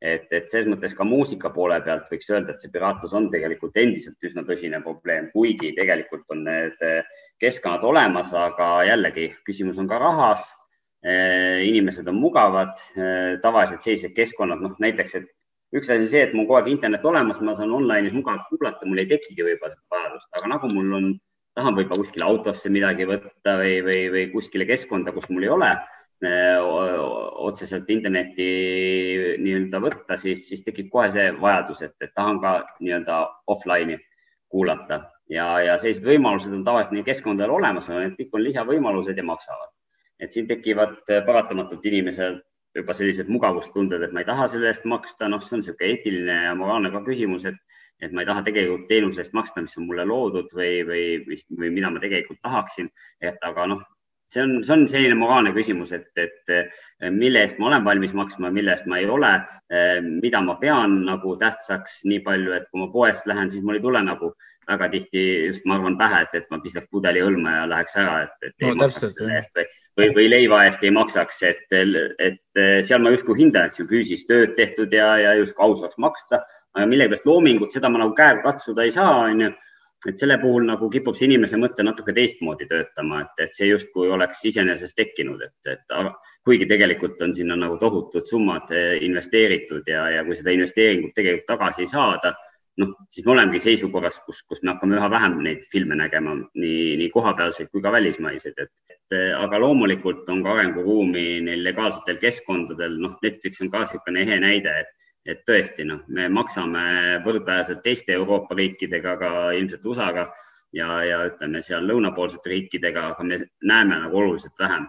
Et, 0.00 0.28
et 0.32 0.46
selles 0.48 0.68
mõttes 0.70 0.94
ka 0.96 1.04
muusika 1.04 1.50
poole 1.52 1.76
pealt 1.84 2.06
võiks 2.08 2.30
öelda, 2.32 2.54
et 2.54 2.62
see 2.62 2.72
piraatlus 2.72 3.12
on 3.16 3.26
tegelikult 3.32 3.76
endiselt 3.76 4.16
üsna 4.24 4.46
tõsine 4.48 4.80
probleem, 4.84 5.28
kuigi 5.34 5.74
tegelikult 5.76 6.24
on 6.32 6.46
need 6.46 6.86
eh, 6.86 7.02
keskkonnad 7.40 7.84
olemas, 7.88 8.32
aga 8.36 8.72
jällegi 8.88 9.30
küsimus 9.46 9.78
on 9.80 9.88
ka 9.90 9.98
rahas. 10.00 10.44
Inimesed 11.00 12.08
on 12.12 12.18
mugavad, 12.20 12.74
tavaliselt 13.40 13.80
sellised 13.80 14.12
keskkonnad, 14.12 14.60
noh 14.60 14.74
näiteks, 14.84 15.14
et 15.16 15.30
üks 15.72 15.88
asi 15.88 16.02
on 16.02 16.10
see, 16.12 16.24
et 16.26 16.34
mul 16.36 16.44
kogu 16.44 16.58
aeg 16.58 16.68
internet 16.68 17.06
olemas, 17.08 17.38
ma 17.40 17.54
saan 17.56 17.72
online'is 17.72 18.12
mugavalt 18.12 18.50
kuulata, 18.50 18.84
mul 18.84 19.00
ei 19.00 19.08
tekigi 19.08 19.46
võib-olla 19.46 19.78
vajadust, 19.94 20.28
aga 20.36 20.50
nagu 20.52 20.68
mul 20.74 20.92
on, 20.98 21.06
tahan 21.56 21.78
võib-olla 21.78 22.02
kuskile 22.02 22.26
autosse 22.26 22.72
midagi 22.74 23.08
võtta 23.08 23.56
või, 23.62 23.78
või, 23.86 24.02
või 24.12 24.26
kuskile 24.34 24.68
keskkonda, 24.68 25.14
kus 25.16 25.30
mul 25.32 25.48
ei 25.48 25.54
ole 25.54 25.72
otseselt 27.48 27.88
internetti 27.88 28.50
nii-öelda 29.40 29.80
võtta, 29.80 30.20
siis, 30.20 30.44
siis 30.50 30.60
tekib 30.66 30.90
kohe 30.92 31.08
see 31.14 31.30
vajadus, 31.40 31.80
et, 31.86 31.96
et 32.04 32.12
tahan 32.12 32.42
ka 32.44 32.58
nii-öelda 32.82 33.22
offline'i 33.48 33.96
kuulata. 34.50 35.00
Ja, 35.30 35.46
ja 35.62 35.76
sellised 35.78 36.06
võimalused 36.06 36.54
on 36.54 36.64
tavaliselt 36.66 36.96
neil 36.96 37.06
keskkondadel 37.06 37.54
olemas, 37.54 37.88
need 37.92 38.16
kõik 38.18 38.34
on 38.34 38.44
lisavõimalused 38.48 39.18
ja 39.18 39.26
maksavad. 39.26 39.70
et 40.20 40.34
siin 40.36 40.44
tekivad 40.44 40.98
paratamatult 41.24 41.86
inimesel 41.88 42.34
juba 42.76 42.92
sellised 42.92 43.30
mugavustunded, 43.32 44.02
et 44.04 44.12
ma 44.12 44.20
ei 44.20 44.26
taha 44.28 44.46
selle 44.52 44.68
eest 44.68 44.84
maksta, 44.84 45.30
noh, 45.32 45.40
see 45.42 45.56
on 45.56 45.62
niisugune 45.62 45.88
eetiline 45.90 46.36
ja 46.44 46.50
moraalne 46.58 46.90
ka 46.92 47.00
küsimus, 47.06 47.46
et, 47.48 47.56
et 48.04 48.12
ma 48.12 48.20
ei 48.20 48.28
taha 48.28 48.44
tegelikult 48.46 48.84
teenuse 48.90 49.24
eest 49.24 49.32
maksta, 49.38 49.64
mis 49.64 49.78
on 49.80 49.88
mulle 49.88 50.04
loodud 50.06 50.52
või, 50.58 50.84
või, 50.86 51.38
või 51.56 51.72
mida 51.78 51.90
ma 51.90 52.02
tegelikult 52.04 52.42
tahaksin, 52.44 52.92
et 53.24 53.48
aga 53.48 53.66
noh, 53.72 53.82
see 54.30 54.42
on, 54.42 54.52
see 54.64 54.74
on 54.76 54.84
selline 54.90 55.16
moraalne 55.18 55.52
küsimus, 55.56 55.92
et, 55.96 56.10
et 56.18 57.10
mille 57.10 57.42
eest 57.42 57.58
ma 57.58 57.70
olen 57.70 57.86
valmis 57.86 58.14
maksma, 58.16 58.52
mille 58.54 58.72
eest 58.74 58.86
ma 58.90 59.00
ei 59.00 59.08
ole, 59.10 59.32
mida 60.20 60.42
ma 60.46 60.54
pean 60.60 61.00
nagu 61.08 61.34
tähtsaks 61.40 62.04
nii 62.06 62.22
palju, 62.26 62.54
et 62.54 62.68
kui 62.70 62.84
ma 62.84 62.90
poest 62.92 63.26
lähen, 63.30 63.50
siis 63.50 63.64
mul 63.66 63.80
ei 63.80 63.84
tule 63.84 64.02
nagu 64.06 64.32
väga 64.70 64.86
tihti 64.92 65.22
just, 65.48 65.64
ma 65.66 65.76
arvan, 65.78 65.96
pähe, 65.98 66.20
et, 66.26 66.36
et 66.38 66.52
ma 66.52 66.60
pistaks 66.62 66.86
pudeli 66.92 67.22
õlma 67.26 67.56
ja 67.56 67.64
läheks 67.72 67.96
ära, 67.98 68.20
et, 68.26 68.36
et 68.46 68.54
no, 68.54 68.68
ei 68.68 68.78
maksaks 68.84 69.16
selle 69.16 69.38
eest 69.40 69.56
või, 69.56 69.66
või, 69.98 70.10
või 70.18 70.28
leiva 70.30 70.60
eest 70.68 70.84
ei 70.86 70.92
maksaks, 70.94 71.42
et, 71.48 71.66
et 71.74 72.62
seal 72.86 73.02
ma 73.02 73.10
justkui 73.16 73.40
hindan, 73.40 73.66
et 73.66 73.74
see 73.74 73.82
on 73.86 73.90
füüsilist 73.90 74.30
tööd 74.30 74.54
tehtud 74.58 74.94
ja, 74.94 75.10
ja 75.18 75.34
justkui 75.40 75.66
aus 75.66 75.82
oleks 75.82 75.98
maksta, 75.98 76.44
aga 76.76 76.86
millegipärast 76.86 77.26
loomingut, 77.26 77.74
seda 77.74 77.90
ma 77.90 78.04
nagu 78.04 78.14
käega 78.14 78.44
katsuda 78.46 78.86
ei 78.86 78.94
saa, 78.94 79.24
onju 79.26 79.50
et 80.08 80.20
selle 80.20 80.38
puhul 80.40 80.64
nagu 80.64 80.88
kipub 80.92 81.16
see 81.16 81.26
inimese 81.28 81.58
mõte 81.60 81.84
natuke 81.84 82.14
teistmoodi 82.16 82.66
töötama, 82.70 83.20
et, 83.24 83.42
et 83.44 83.56
see 83.56 83.68
justkui 83.68 84.08
oleks 84.12 84.44
iseenesest 84.48 84.96
tekkinud, 84.96 85.42
et, 85.44 85.74
et 85.74 85.96
kuigi 86.46 86.68
tegelikult 86.70 87.20
on 87.26 87.34
sinna 87.36 87.58
nagu 87.60 87.76
tohutud 87.80 88.28
summad 88.28 88.72
eh, 88.72 88.94
investeeritud 89.04 89.88
ja, 89.90 90.06
ja 90.16 90.24
kui 90.24 90.38
seda 90.38 90.54
investeeringut 90.56 91.12
tegelikult 91.16 91.50
tagasi 91.52 91.84
ei 91.84 91.92
saada, 91.92 92.32
noh, 92.80 92.94
siis 93.12 93.26
me 93.26 93.34
olemegi 93.34 93.60
seisukorras, 93.66 94.20
kus, 94.24 94.40
kus 94.48 94.62
me 94.62 94.72
hakkame 94.72 94.96
üha 94.96 95.10
vähem 95.12 95.36
neid 95.44 95.66
filme 95.72 95.98
nägema, 96.00 96.36
nii, 96.54 96.96
nii 97.02 97.10
kohapealseid 97.12 97.68
kui 97.68 97.84
ka 97.84 97.92
välismaiseid, 97.92 98.56
et, 98.56 98.72
et 98.94 99.18
aga 99.36 99.60
loomulikult 99.60 100.28
on 100.32 100.40
ka 100.46 100.56
arenguruumi 100.56 101.26
neil 101.44 101.64
legaalsetel 101.66 102.20
keskkondadel, 102.22 102.96
noh, 103.04 103.18
Netflix 103.24 103.60
on 103.60 103.72
ka 103.72 103.84
niisugune 103.84 104.24
ehe 104.24 104.40
näide, 104.40 104.80
et 104.84 104.99
et 105.26 105.42
tõesti, 105.46 105.84
noh, 105.84 106.00
me 106.08 106.28
maksame 106.32 107.20
võrdväärselt 107.24 107.82
teiste 107.84 108.14
Euroopa 108.16 108.56
riikidega, 108.56 109.16
ka 109.20 109.32
ilmselt 109.56 109.84
USA-ga 109.86 110.30
ja, 110.76 110.88
ja 111.04 111.20
ütleme 111.28 111.62
seal 111.62 111.84
lõunapoolsete 111.88 112.52
riikidega, 112.54 113.10
aga 113.12 113.26
me 113.26 113.42
näeme 113.62 114.00
nagu 114.06 114.24
oluliselt 114.24 114.58
vähem. 114.58 114.88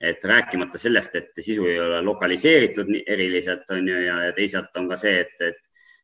et 0.00 0.24
rääkimata 0.24 0.78
sellest, 0.78 1.14
et 1.16 1.38
sisu 1.40 1.64
ei 1.66 1.78
ole 1.80 2.02
lokaliseeritud 2.04 2.90
eriliselt, 3.06 3.62
on 3.72 3.88
ju, 3.88 3.94
ja, 4.04 4.18
ja 4.26 4.32
teisalt 4.36 4.76
on 4.76 4.90
ka 4.90 4.96
see, 5.00 5.20
et, 5.20 5.40
et 5.40 5.62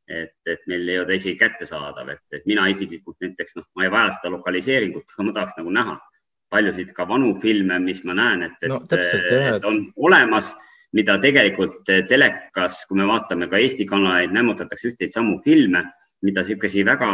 et, 0.08 0.32
et 0.46 0.64
meil 0.66 0.88
ei 0.88 0.98
ole 0.98 1.16
isegi 1.16 1.36
kättesaadav, 1.38 2.08
et, 2.08 2.22
et 2.32 2.46
mina 2.46 2.66
isiklikult 2.72 3.20
näiteks 3.22 3.54
noh, 3.56 3.66
ma 3.76 3.86
ei 3.86 3.92
vaja 3.92 4.10
seda 4.16 4.32
lokaliseeringut, 4.34 5.12
aga 5.14 5.26
ma 5.28 5.34
tahaks 5.36 5.58
nagu 5.60 5.74
näha 5.76 5.94
paljusid 6.52 6.92
ka 6.96 7.06
vanu 7.08 7.32
filme, 7.40 7.78
mis 7.80 8.02
ma 8.04 8.16
näen, 8.18 8.42
et, 8.48 8.56
et, 8.60 8.68
no, 8.72 8.80
täpselt, 8.88 9.28
et 9.30 9.68
on 9.68 9.86
olemas 9.96 10.52
mida 10.96 11.16
tegelikult 11.20 11.88
telekas, 12.08 12.82
kui 12.88 13.00
me 13.00 13.08
vaatame 13.08 13.48
ka 13.48 13.60
Eesti 13.60 13.86
kanaleid, 13.88 14.32
nämmutatakse 14.36 14.92
ühteid 14.92 15.14
samu 15.14 15.38
filme, 15.44 15.86
mida 16.22 16.44
niisuguseid 16.44 16.86
väga 16.86 17.08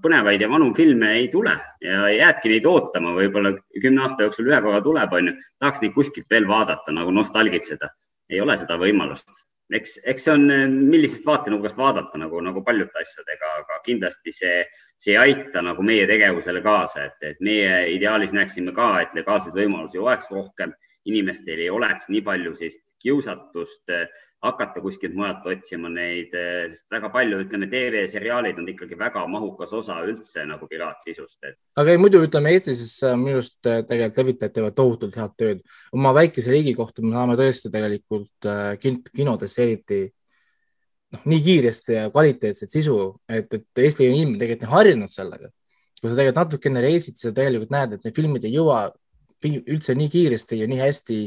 põnevaid 0.00 0.40
ja 0.40 0.48
vanu 0.48 0.70
filme 0.76 1.12
ei 1.18 1.28
tule 1.32 1.52
ja 1.84 2.08
jäädki 2.08 2.54
neid 2.54 2.66
ootama, 2.70 3.12
võib-olla 3.18 3.52
kümne 3.82 4.06
aasta 4.06 4.24
jooksul 4.24 4.48
ühe 4.48 4.60
korra 4.64 4.80
tuleb, 4.84 5.12
onju, 5.18 5.34
tahaks 5.60 5.82
neid 5.84 5.94
kuskilt 5.96 6.30
veel 6.32 6.48
vaadata, 6.48 6.94
nagu 6.96 7.12
nostalgitseda. 7.12 7.90
ei 8.30 8.40
ole 8.40 8.56
seda 8.56 8.76
võimalust. 8.78 9.28
eks, 9.74 9.98
eks 10.06 10.24
see 10.24 10.32
on, 10.32 10.46
millisest 10.90 11.26
vaatenurgast 11.26 11.76
vaadata 11.78 12.18
nagu, 12.18 12.40
nagu 12.40 12.62
paljude 12.64 13.02
asjadega, 13.02 13.50
aga 13.60 13.80
kindlasti 13.84 14.32
see, 14.32 14.64
see 14.98 15.12
ei 15.12 15.18
aita 15.18 15.62
nagu 15.62 15.82
meie 15.82 16.06
tegevusele 16.06 16.62
kaasa, 16.62 17.04
et, 17.10 17.18
et 17.22 17.40
meie 17.40 17.90
ideaalis 17.92 18.32
näeksime 18.32 18.72
ka, 18.72 18.88
et 19.02 19.14
legaalseid 19.14 19.54
võimalusi 19.54 20.00
oleks 20.00 20.30
rohkem 20.30 20.72
inimestel 21.08 21.62
ei 21.62 21.70
oleks 21.72 22.10
nii 22.12 22.20
palju 22.24 22.56
sellist 22.58 22.96
kiusatust 23.00 23.92
eh, 23.94 24.06
hakata 24.44 24.80
kuskilt 24.80 25.12
mujalt 25.16 25.44
otsima 25.48 25.90
neid, 25.92 26.32
eh, 26.36 26.68
sest 26.72 26.86
väga 26.92 27.10
palju, 27.12 27.40
ütleme, 27.44 27.68
TV-seriaalid 27.72 28.60
on 28.60 28.68
ikkagi 28.72 28.98
väga 29.00 29.24
mahukas 29.28 29.72
osa 29.76 29.98
üldse 30.04 30.44
nagu 30.48 30.68
piraatsisust 30.68 31.50
aga 31.80 31.94
ei, 31.94 32.00
muidu 32.00 32.22
ütleme 32.26 32.52
Eestis 32.56 32.98
minu 33.16 33.40
arust 33.40 33.58
tegelikult 33.64 34.22
levitajad 34.22 34.56
teevad 34.56 34.78
tohutult 34.78 35.18
head 35.20 35.36
tööd. 35.40 35.66
oma 35.96 36.14
väikese 36.16 36.52
riigi 36.52 36.76
kohta 36.78 37.04
me 37.04 37.12
saame 37.16 37.36
tõesti 37.40 37.72
tegelikult 37.72 38.50
kinodes 39.12 39.58
eriti 39.60 40.06
noh, 41.14 41.22
nii 41.30 41.42
kiiresti 41.44 41.96
ja 41.96 42.08
kvaliteetset 42.12 42.72
sisu, 42.72 42.98
et, 43.28 43.50
et 43.52 43.84
Eesti 43.84 44.08
inimene 44.08 44.40
tegelikult 44.40 44.74
harjunud 44.74 45.12
sellega. 45.12 45.50
kui 46.00 46.08
sa 46.08 46.16
tegelikult 46.16 46.40
natukene 46.40 46.80
reisid, 46.80 47.16
siis 47.18 47.28
sa 47.28 47.36
tegelikult 47.36 47.72
näed, 47.74 47.96
et 47.96 48.06
need 48.06 48.16
filmid 48.16 48.44
ei 48.48 48.54
jõua 48.54 48.86
üldse 49.48 49.94
nii 49.96 50.08
kiiresti 50.12 50.58
ja 50.60 50.66
nii 50.68 50.80
hästi 50.80 51.18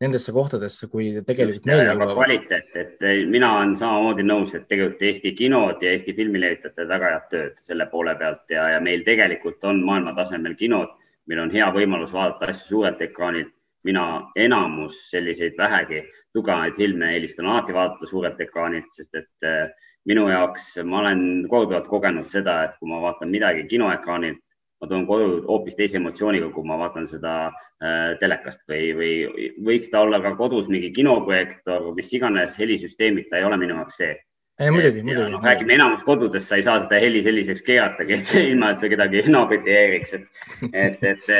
nendesse 0.00 0.32
kohtadesse, 0.32 0.88
kui 0.90 1.10
tegelikult 1.26 1.68
meile 1.70 1.90
jõuab. 1.90 2.14
kvaliteet, 2.16 2.76
et 2.76 3.04
mina 3.30 3.52
olen 3.58 3.76
samamoodi 3.78 4.26
nõus, 4.26 4.54
et 4.56 4.66
tegelikult 4.68 5.02
Eesti 5.10 5.32
kinod 5.38 5.82
ja 5.82 5.92
Eesti 5.94 6.14
filmilevitajad 6.16 6.74
teevad 6.74 6.94
väga 6.94 7.12
head 7.14 7.28
tööd 7.34 7.60
selle 7.68 7.86
poole 7.92 8.16
pealt 8.18 8.50
ja, 8.50 8.68
ja 8.74 8.80
meil 8.80 9.04
tegelikult 9.06 9.64
on 9.64 9.84
maailmatasemel 9.86 10.56
kinod, 10.58 10.96
meil 11.30 11.44
on 11.44 11.52
hea 11.54 11.68
võimalus 11.74 12.14
vaadata 12.16 12.50
asju 12.50 12.74
suurelt 12.74 13.02
ekraanilt. 13.08 13.54
mina 13.82 14.30
enamus 14.36 14.96
selliseid 15.10 15.54
vähegi 15.56 16.02
tugevaid 16.36 16.74
filme 16.76 17.14
eelistan 17.14 17.46
alati 17.46 17.72
vaadata 17.72 18.06
suurelt 18.06 18.40
ekraanilt, 18.40 18.90
sest 18.92 19.14
et 19.14 19.46
äh, 19.48 19.70
minu 20.04 20.28
jaoks 20.28 20.76
ma 20.84 21.00
olen 21.00 21.22
korduvalt 21.48 21.88
kogenud 21.88 22.28
seda, 22.28 22.64
et 22.64 22.76
kui 22.78 22.90
ma 22.90 23.00
vaatan 23.02 23.30
midagi 23.32 23.66
kinoekraanilt, 23.70 24.42
ma 24.80 24.88
tulen 24.88 25.04
koju 25.08 25.28
hoopis 25.48 25.76
teise 25.76 25.98
emotsiooniga, 26.00 26.48
kui 26.54 26.64
ma 26.66 26.78
vaatan 26.80 27.06
seda 27.08 27.34
äh, 27.50 28.16
telekast 28.22 28.64
või, 28.70 28.88
või 28.96 29.50
võiks 29.66 29.92
ta 29.92 30.04
olla 30.06 30.22
ka 30.24 30.34
kodus 30.38 30.70
mingi 30.72 30.92
kinoprojektor, 30.96 31.92
mis 31.96 32.12
iganes 32.16 32.56
helisüsteemid, 32.60 33.28
ta 33.28 33.40
ei 33.40 33.48
ole 33.48 33.60
minu 33.60 33.76
jaoks 33.76 34.00
see. 34.00 34.14
ei 34.60 34.72
muidugi, 34.72 35.02
muidugi. 35.04 35.34
noh, 35.34 35.44
räägime 35.44 35.76
enamus 35.76 36.02
kodudes, 36.04 36.48
sa 36.48 36.56
ei 36.56 36.64
saa 36.64 36.80
seda 36.80 37.00
heli 37.00 37.20
selliseks 37.24 37.62
keeratagi, 37.68 38.20
ilma, 38.52 38.72
et 38.72 38.80
sa 38.80 38.88
kedagi 38.92 39.24
naabrit 39.36 39.68
ei 39.68 39.78
häiriks, 39.82 40.16
et, 40.16 40.26
et, 40.72 41.06
et, 41.12 41.30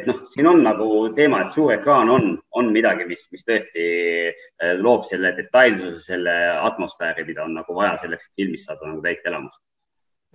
et 0.00 0.08
noh, 0.10 0.20
siin 0.36 0.52
on 0.52 0.60
nagu 0.64 0.88
teema, 1.16 1.40
et 1.44 1.56
suur 1.56 1.72
ekraan 1.78 2.12
on, 2.12 2.34
on 2.52 2.72
midagi, 2.72 3.08
mis, 3.08 3.24
mis 3.32 3.48
tõesti 3.48 3.86
äh, 4.28 4.76
loob 4.76 5.08
selle 5.08 5.32
detailsuse, 5.40 6.04
selle 6.12 6.36
atmosfääri, 6.68 7.24
mida 7.32 7.48
on 7.48 7.56
nagu 7.62 7.80
vaja 7.80 7.96
selleks, 8.04 8.28
et 8.28 8.42
filmist 8.44 8.68
saada 8.68 8.92
nagu 8.92 9.00
täit 9.04 9.24
elamust 9.24 9.62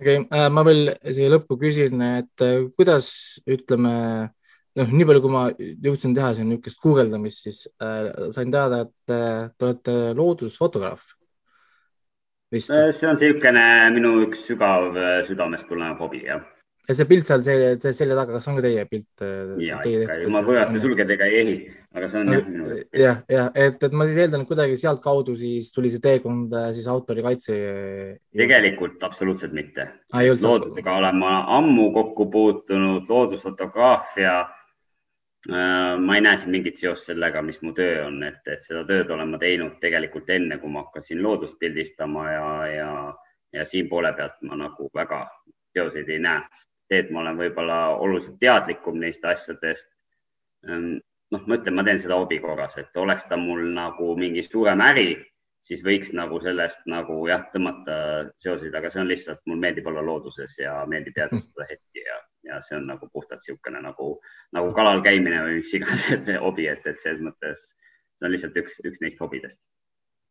okei 0.00 0.18
okay,, 0.22 0.26
äh, 0.38 0.48
ma 0.52 0.64
veel 0.66 0.92
siia 1.04 1.30
lõppu 1.34 1.58
küsin, 1.60 2.02
et 2.06 2.44
äh, 2.44 2.66
kuidas 2.76 3.12
ütleme, 3.48 3.94
noh, 4.80 4.92
nii 4.92 5.08
palju, 5.08 5.24
kui 5.24 5.34
ma 5.34 5.46
jõudsin 5.58 6.14
teha 6.16 6.32
siin 6.36 6.50
niisugust 6.50 6.82
guugeldamist, 6.84 7.46
siis 7.46 7.64
äh, 7.82 8.10
sain 8.34 8.52
teada, 8.52 8.84
et 8.86 9.14
äh, 9.16 9.50
te 9.56 9.68
olete 9.68 9.96
loodusfotograaf. 10.18 11.10
Äh, 12.50 12.62
see 12.64 13.10
on 13.10 13.18
niisugune 13.18 13.66
minu 13.94 14.16
üks 14.24 14.48
sügav 14.48 14.90
südamest 15.28 15.68
tulenev 15.70 16.00
hobi, 16.02 16.24
jah 16.26 16.42
ja 16.88 16.96
see 16.96 17.06
pilt 17.08 17.28
seal 17.28 17.42
selja, 17.44 17.92
selja 17.94 18.16
taga, 18.16 18.36
kas 18.36 18.48
on 18.50 18.58
ka 18.58 18.64
teie 18.64 18.84
pilt? 18.88 19.24
Äh, 19.24 19.52
ja 19.66 19.80
ikka, 19.86 20.16
ma 20.32 20.42
võõraste 20.44 20.80
sulgedega 20.82 21.28
ei 21.28 21.40
ehi, 21.40 21.56
aga 21.96 22.08
see 22.10 22.22
on 22.22 22.32
jah 22.34 22.46
minu. 22.46 22.78
jah, 22.96 23.18
jah, 23.30 23.50
et, 23.54 23.76
et 23.86 23.96
ma 23.96 24.06
siis 24.08 24.20
eeldan, 24.24 24.44
et 24.44 24.50
kuidagi 24.50 24.78
sealtkaudu 24.80 25.36
siis 25.38 25.70
tuli 25.74 25.92
see 25.92 26.02
teekond 26.04 26.54
äh, 26.56 26.70
siis 26.76 26.88
autorikaitse. 26.90 27.58
tegelikult 28.36 29.04
absoluutselt 29.06 29.54
mitte. 29.56 29.90
loodusega 30.14 30.96
olen 31.02 31.20
ma 31.20 31.34
ammu 31.58 31.90
kokku 31.96 32.30
puutunud, 32.32 33.04
loodusfotograafia 33.12 34.36
äh, 34.40 35.94
ma 36.00 36.16
ei 36.16 36.24
näe 36.24 36.40
siin 36.40 36.56
mingit 36.56 36.80
seost 36.80 37.12
sellega, 37.12 37.44
mis 37.44 37.60
mu 37.62 37.74
töö 37.76 38.06
on, 38.08 38.22
et, 38.24 38.40
et 38.48 38.64
seda 38.64 38.86
tööd 38.88 39.12
olen 39.12 39.36
ma 39.36 39.42
teinud 39.42 39.76
tegelikult 39.84 40.32
enne, 40.32 40.58
kui 40.62 40.72
ma 40.72 40.86
hakkasin 40.86 41.22
loodust 41.22 41.60
pildistama 41.60 42.30
ja, 42.32 42.50
ja, 42.72 42.92
ja 43.52 43.68
siin 43.68 43.92
poole 43.92 44.14
pealt 44.16 44.40
ma 44.48 44.58
nagu 44.58 44.88
väga 44.96 45.26
seoseid 45.76 46.08
ei 46.08 46.18
näe. 46.18 46.42
see, 46.90 46.98
et 46.98 47.10
ma 47.14 47.20
olen 47.20 47.38
võib-olla 47.38 47.76
oluliselt 48.02 48.40
teadlikum 48.42 48.96
neist 48.98 49.24
asjadest. 49.24 49.86
Ehm, 50.66 50.96
noh, 51.30 51.44
ma 51.46 51.58
ütlen, 51.60 51.76
ma 51.78 51.84
teen 51.86 52.00
seda 52.02 52.18
hobi 52.18 52.40
korras, 52.42 52.74
et 52.82 52.96
oleks 52.98 53.28
ta 53.30 53.38
mul 53.38 53.62
nagu 53.76 54.16
mingi 54.18 54.42
suurem 54.42 54.82
äri, 54.82 55.12
siis 55.62 55.84
võiks 55.86 56.10
nagu 56.16 56.40
sellest 56.42 56.82
nagu 56.90 57.20
jah, 57.28 57.44
tõmmata 57.54 57.96
seoseid, 58.42 58.74
aga 58.74 58.90
see 58.90 59.02
on 59.04 59.10
lihtsalt, 59.12 59.42
mul 59.46 59.60
meeldib 59.62 59.86
olla 59.86 60.02
looduses 60.02 60.56
ja 60.58 60.80
meeldib 60.90 61.20
jäädvustada 61.20 61.68
hetki 61.70 62.02
ja, 62.02 62.18
ja 62.48 62.60
see 62.64 62.78
on 62.80 62.88
nagu 62.90 63.06
puhtalt 63.12 63.44
niisugune 63.44 63.84
nagu, 63.84 64.14
nagu 64.56 64.72
kalal 64.74 65.04
käimine 65.06 65.44
või 65.46 65.60
mis 65.60 65.74
iganes 65.78 66.08
hobi, 66.46 66.66
et, 66.72 66.82
et 66.90 67.04
selles 67.04 67.22
mõttes 67.22 67.68
see 67.70 68.26
on 68.26 68.34
lihtsalt 68.34 68.58
üks, 68.64 68.80
üks 68.82 69.04
neist 69.04 69.22
hobidest 69.22 69.60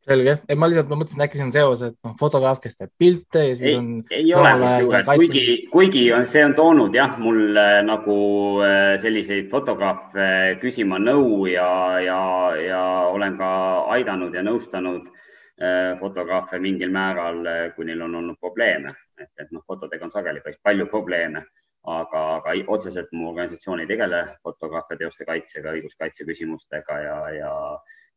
selge, 0.10 0.36
et 0.50 0.60
ma 0.60 0.70
lihtsalt, 0.70 0.90
ma 0.92 0.98
mõtlesin, 1.00 1.22
äkki 1.26 1.40
see 1.40 1.46
on 1.46 1.54
seos, 1.54 1.84
et 1.86 1.96
noh, 2.06 2.16
fotograaf, 2.20 2.60
kes 2.64 2.78
teeb 2.78 2.92
pilte 3.00 3.44
ja 3.50 3.54
siis 3.58 3.70
ei, 3.72 3.78
on. 3.78 3.88
ei 4.16 4.34
ole 4.38 4.54
kusjuures, 4.62 5.12
kuigi, 5.22 5.44
kuigi 5.74 6.04
on, 6.16 6.26
see 6.30 6.44
on 6.46 6.56
toonud 6.58 6.98
jah, 6.98 7.16
mul 7.22 7.60
äh, 7.60 7.78
nagu 7.86 8.18
äh, 8.66 8.96
selliseid 9.02 9.50
fotograafe 9.52 10.58
küsima 10.64 11.00
nõu 11.04 11.46
ja, 11.52 11.70
ja, 12.04 12.20
ja 12.64 12.84
olen 13.14 13.38
ka 13.40 13.52
aidanud 13.96 14.36
ja 14.36 14.44
nõustanud 14.46 15.08
äh, 15.08 15.96
fotograafe 16.02 16.62
mingil 16.64 16.94
määral, 16.96 17.46
kui 17.76 17.88
neil 17.90 18.04
on 18.08 18.20
olnud 18.24 18.42
probleeme, 18.42 18.96
et, 19.20 19.32
et 19.40 19.56
noh, 19.56 19.66
fotodega 19.68 20.08
on 20.08 20.14
sageli 20.16 20.44
päris 20.46 20.62
palju 20.64 20.90
probleeme 20.92 21.46
aga, 21.90 22.26
aga 22.40 22.54
otseselt 22.68 23.14
mu 23.16 23.30
organisatsioon 23.32 23.84
ei 23.84 23.88
tegele 23.90 24.26
fotograafia 24.44 25.00
teoste 25.00 25.26
kaitsega, 25.28 25.74
õiguskaitse 25.78 26.28
küsimustega 26.28 26.98
ja, 27.06 27.18
ja 27.38 27.40
ja, 27.40 27.54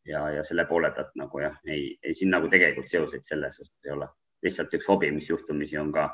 ja 0.06 0.42
selle 0.42 0.64
poole 0.66 0.90
pealt 0.94 1.14
nagu 1.18 1.42
jah, 1.42 1.54
ei, 1.66 1.92
ei 2.02 2.14
siin 2.14 2.32
nagu 2.34 2.48
tegelikult 2.50 2.90
seoseid 2.90 3.26
selles 3.26 3.60
osas 3.60 3.86
ei 3.86 3.92
ole, 3.94 4.08
lihtsalt 4.42 4.74
üks 4.78 4.88
hobi, 4.90 5.12
mis 5.14 5.28
juhtumisi 5.30 5.78
on 5.78 5.92
ka, 5.94 6.08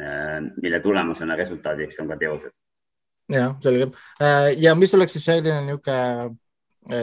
äh, 0.00 0.38
mille 0.62 0.80
tulemusena 0.80 1.36
resultaadiks 1.38 2.00
on 2.02 2.12
ka 2.12 2.18
teosed. 2.20 2.54
jah, 3.32 3.56
selge. 3.64 3.90
ja 4.58 4.74
mis 4.74 4.94
oleks 4.94 5.16
siis 5.16 5.24
selline 5.30 5.62
niisugune 5.66 6.36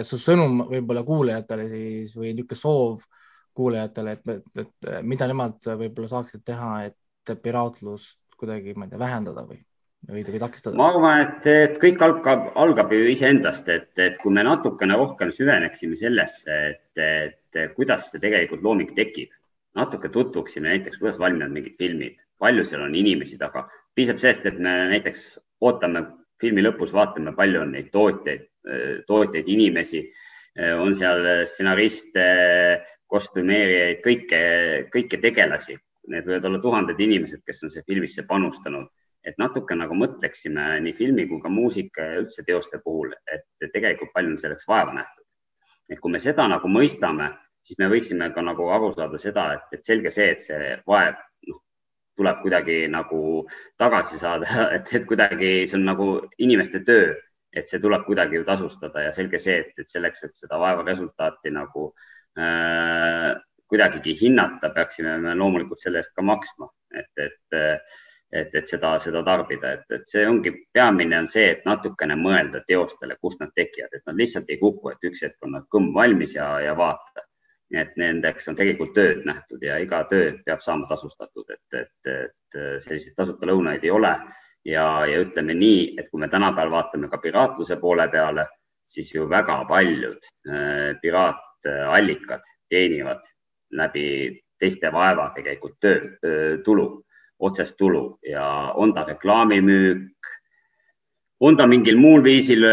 see 0.05 0.19
sõnum 0.21 0.59
võib-olla 0.69 1.01
kuulajatele 1.03 1.65
siis 1.69 2.13
või 2.15 2.35
niisugune 2.35 2.59
soov 2.59 3.05
kuulajatele, 3.57 4.11
et, 4.11 4.29
et, 4.29 4.65
et 4.65 4.91
mida 5.03 5.27
nemad 5.27 5.57
võib-olla 5.65 6.07
saaksid 6.11 6.43
teha, 6.45 6.75
et 6.87 7.33
piraatlust 7.43 8.21
kuidagi, 8.37 8.73
ma 8.77 8.87
ei 8.87 8.93
tea, 8.93 9.01
vähendada 9.01 9.43
või 9.45 9.59
või, 10.09 10.23
või 10.25 10.41
takistada? 10.41 10.77
ma 10.79 10.87
arvan, 10.91 11.25
et, 11.25 11.47
et 11.49 11.77
kõik 11.81 12.01
algab, 12.05 12.47
algab 12.59 12.93
ju 12.95 13.09
iseendast, 13.11 13.69
et, 13.69 13.91
et 13.99 14.17
kui 14.21 14.33
me 14.33 14.43
natukene 14.47 14.97
rohkem 14.99 15.33
süveneksime 15.35 15.97
sellesse, 15.99 16.57
et, 16.71 17.03
et 17.03 17.75
kuidas 17.75 18.09
see 18.09 18.23
tegelikult 18.23 18.63
looming 18.65 18.95
tekib, 18.97 19.33
natuke 19.77 20.11
tutvuksime 20.11 20.71
näiteks, 20.71 20.99
kuidas 21.01 21.19
valmivad 21.21 21.53
mingid 21.53 21.77
filmid, 21.79 22.17
palju 22.41 22.65
seal 22.67 22.85
on 22.87 22.95
inimesi 22.97 23.37
taga. 23.39 23.67
piisab 23.95 24.19
sellest, 24.19 24.45
et 24.47 24.59
me 24.59 24.73
näiteks 24.91 25.39
ootame 25.61 26.05
filmi 26.41 26.63
lõpus, 26.63 26.93
vaatame, 26.95 27.35
palju 27.37 27.61
on 27.61 27.75
neid 27.75 27.91
tootjaid, 27.93 28.47
tootjaid, 29.07 29.47
inimesi, 29.47 30.01
on 30.81 30.95
seal 30.97 31.45
stsenariste, 31.47 32.25
kostümeerijaid, 33.11 33.99
kõike, 34.03 34.41
kõiki 34.91 35.19
tegelasi. 35.21 35.77
Need 36.11 36.25
võivad 36.25 36.47
olla 36.49 36.59
tuhanded 36.63 36.99
inimesed, 36.99 37.43
kes 37.45 37.61
on 37.63 37.71
see 37.71 37.83
filmisse 37.87 38.23
panustanud 38.27 38.87
et 39.23 39.37
natuke 39.37 39.75
nagu 39.77 39.95
mõtleksime 39.97 40.79
nii 40.85 40.93
filmi 40.97 41.27
kui 41.29 41.41
ka 41.41 41.49
muusika 41.53 42.07
ja 42.07 42.21
üldse 42.23 42.45
teoste 42.47 42.81
puhul, 42.83 43.13
et 43.31 43.71
tegelikult 43.73 44.13
palju 44.15 44.33
on 44.33 44.39
selleks 44.41 44.67
vaeva 44.67 44.95
nähtud. 44.97 45.25
et 45.91 45.99
kui 45.99 46.11
me 46.11 46.19
seda 46.23 46.45
nagu 46.47 46.69
mõistame, 46.71 47.27
siis 47.67 47.77
me 47.79 47.89
võiksime 47.91 48.29
ka 48.33 48.41
nagu 48.41 48.69
aru 48.71 48.91
saada 48.95 49.17
seda, 49.19 49.47
et, 49.57 49.75
et 49.75 49.85
selge 49.85 50.11
see, 50.13 50.29
et 50.31 50.45
see 50.45 50.69
vaev 50.87 51.17
noh, 51.49 51.59
tuleb 52.17 52.39
kuidagi 52.45 52.77
nagu 52.91 53.19
tagasi 53.81 54.19
saada, 54.21 54.47
et, 54.77 54.93
et 54.95 55.05
kuidagi 55.09 55.51
see 55.65 55.77
on 55.77 55.85
nagu 55.89 56.07
inimeste 56.39 56.81
töö, 56.87 57.11
et 57.51 57.67
see 57.67 57.81
tuleb 57.83 58.05
kuidagi 58.07 58.39
ju 58.39 58.47
tasustada 58.47 59.05
ja 59.07 59.11
selge 59.15 59.39
see, 59.43 59.59
et, 59.65 59.73
et 59.83 59.91
selleks, 59.91 60.23
et 60.23 60.37
seda 60.37 60.59
vaeva 60.61 60.85
resultaati 60.87 61.51
nagu 61.53 61.89
äh, 62.39 63.33
kuidagigi 63.71 64.15
hinnata, 64.23 64.71
peaksime 64.75 65.17
me 65.23 65.35
loomulikult 65.35 65.79
selle 65.79 66.01
eest 66.01 66.15
ka 66.15 66.23
maksma, 66.27 66.71
et, 66.95 67.11
et 67.19 67.59
et, 68.31 68.53
et 68.55 68.67
seda, 68.67 68.93
seda 69.03 69.23
tarbida, 69.27 69.73
et, 69.75 69.83
et 69.91 70.07
see 70.07 70.23
ongi, 70.27 70.53
peamine 70.73 71.19
on 71.19 71.27
see, 71.31 71.49
et 71.55 71.65
natukene 71.67 72.15
mõelda 72.19 72.63
teostele, 72.67 73.17
kust 73.21 73.41
nad 73.43 73.51
tekivad, 73.55 73.91
et 73.93 74.05
nad 74.07 74.19
lihtsalt 74.19 74.49
ei 74.49 74.59
kuku, 74.61 74.93
et 74.93 75.09
üks 75.09 75.25
hetk 75.25 75.47
on 75.47 75.57
nad 75.57 75.67
kõmm 75.73 75.91
valmis 75.95 76.35
ja, 76.37 76.53
ja 76.63 76.77
vaata. 76.77 77.27
et 77.71 77.93
nendeks 77.95 78.49
on 78.51 78.55
tegelikult 78.59 78.89
tööd 78.91 79.21
nähtud 79.23 79.61
ja 79.63 79.77
iga 79.79 80.01
töö 80.09 80.33
peab 80.45 80.59
saama 80.59 80.87
tasustatud, 80.89 81.45
et, 81.53 81.77
et, 81.79 82.09
et 82.11 82.57
selliseid 82.83 83.15
tasuta 83.15 83.47
lõunaid 83.47 83.83
ei 83.83 83.91
ole. 83.91 84.11
ja, 84.65 85.05
ja 85.07 85.21
ütleme 85.23 85.53
nii, 85.55 85.95
et 85.99 86.09
kui 86.09 86.19
me 86.19 86.27
tänapäeval 86.27 86.71
vaatame 86.71 87.07
ka 87.09 87.17
piraatluse 87.17 87.77
poole 87.79 88.07
peale, 88.11 88.47
siis 88.85 89.13
ju 89.15 89.29
väga 89.29 89.63
paljud 89.69 90.27
äh, 90.47 90.99
piraatallikad 91.01 92.43
teenivad 92.69 93.23
läbi 93.71 94.41
teiste 94.59 94.91
vaeva 94.91 95.31
tegelikult 95.35 95.79
töö, 95.79 96.59
tulu 96.63 97.03
otsest 97.41 97.77
tulu 97.77 98.19
ja 98.27 98.45
on 98.75 98.93
ta 98.93 99.03
reklaamimüük, 99.07 100.31
on 101.41 101.57
ta 101.57 101.65
mingil 101.67 101.97
muul 101.97 102.23
viisil, 102.23 102.65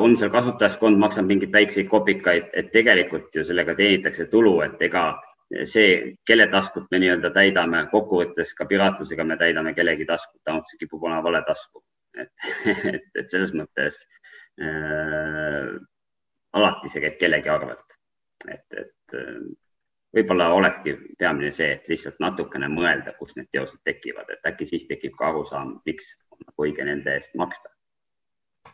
on 0.00 0.16
seal 0.16 0.32
kasutajaskond, 0.32 0.98
maksab 1.00 1.28
mingeid 1.28 1.52
väikseid 1.52 1.88
kopikaid, 1.90 2.48
et 2.56 2.70
tegelikult 2.72 3.34
ju 3.36 3.44
sellega 3.44 3.76
teenitakse 3.76 4.26
tulu, 4.32 4.56
et 4.64 4.80
ega 4.88 5.10
see, 5.68 6.14
kelle 6.26 6.46
taskut 6.52 6.86
me 6.90 7.00
nii-öelda 7.02 7.30
täidame, 7.34 7.84
kokkuvõttes 7.92 8.54
ka 8.58 8.66
piraatlusega 8.70 9.26
me 9.28 9.36
täidame 9.40 9.74
kellegi 9.76 10.06
taskut, 10.08 10.40
ainult 10.48 10.70
see 10.70 10.80
kipub 10.80 11.04
olema 11.04 11.22
vale 11.26 11.42
tasku. 11.46 11.84
et, 12.14 12.30
et, 12.94 13.10
et 13.18 13.28
selles 13.28 13.52
mõttes 13.58 13.98
äh, 14.62 15.74
alati 16.54 16.88
see 16.92 17.04
käib 17.04 17.20
kellegi 17.20 17.52
arvelt. 17.52 18.00
et, 18.48 18.66
et 18.80 19.18
võib-olla 20.14 20.50
olekski 20.54 20.96
peamine 21.18 21.52
see, 21.52 21.72
et 21.76 21.88
lihtsalt 21.90 22.20
natukene 22.22 22.68
mõelda, 22.70 23.14
kust 23.18 23.38
need 23.38 23.48
teosed 23.52 23.80
tekivad, 23.84 24.30
et 24.30 24.50
äkki 24.50 24.68
siis 24.68 24.86
tekib 24.90 25.16
ka 25.18 25.32
arusaam, 25.32 25.78
miks 25.86 26.14
on 26.32 26.44
nagu 26.46 26.68
õige 26.68 26.86
nende 26.86 27.16
eest 27.18 27.34
maksta. 27.38 27.70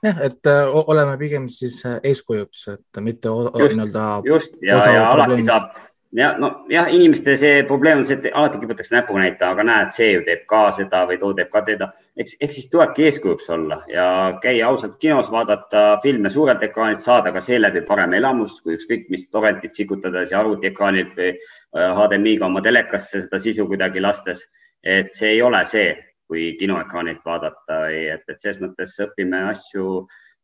jah, 0.05 0.21
et 0.27 0.47
äh, 0.47 0.75
oleme 0.87 1.17
pigem 1.19 1.49
siis 1.49 1.81
äh, 1.87 1.99
eeskujuks, 2.13 2.67
et 2.75 3.03
mitte 3.05 3.33
nii-öelda. 3.33 4.09
just 4.25 4.61
ja, 4.63 4.79
ja 4.93 5.09
alati 5.11 5.43
saab 5.43 5.73
ja 6.13 6.31
nojah, 6.39 6.89
inimeste 6.91 7.37
see 7.39 7.63
probleem 7.67 8.01
on 8.01 8.07
see, 8.07 8.17
et 8.19 8.35
alati 8.35 8.59
kiputakse 8.59 8.95
näpuga 8.97 9.23
näitama, 9.23 9.55
aga 9.55 9.65
näed, 9.67 9.93
see 9.95 10.09
ju 10.11 10.23
teeb 10.27 10.43
ka 10.51 10.63
seda 10.75 11.05
või 11.07 11.19
too 11.21 11.33
teeb 11.39 11.51
ka 11.53 11.63
teda. 11.67 11.91
eks, 12.19 12.35
ehk 12.43 12.55
siis 12.57 12.69
tulebki 12.73 13.07
eeskujuks 13.07 13.51
olla 13.55 13.81
ja 13.89 14.07
käia 14.43 14.67
ausalt 14.69 14.99
kinos, 15.03 15.31
vaadata 15.31 16.01
filme 16.03 16.31
suurelt 16.31 16.63
ekraanilt, 16.67 17.05
saada 17.05 17.33
ka 17.33 17.41
seeläbi 17.41 17.85
parem 17.87 18.15
elamus, 18.19 18.59
kui 18.63 18.75
ükskõik 18.79 19.07
mis 19.11 19.29
torrentit 19.31 19.75
sikutades 19.79 20.33
ja 20.35 20.41
arvutiekraanilt 20.41 21.15
või 21.17 21.35
HDMI-ga 21.75 22.45
äh, 22.45 22.51
oma 22.51 22.63
telekasse 22.67 23.23
seda 23.23 23.39
sisu 23.39 23.69
kuidagi 23.71 24.03
lastes. 24.03 24.43
et 24.83 25.13
see 25.13 25.35
ei 25.37 25.43
ole 25.43 25.61
see, 25.69 25.93
kui 26.27 26.57
kinoekraanilt 26.59 27.25
vaadata, 27.25 27.87
et, 27.93 28.23
et 28.29 28.41
selles 28.41 28.61
mõttes 28.63 28.97
õpime 29.05 29.45
asju 29.51 29.87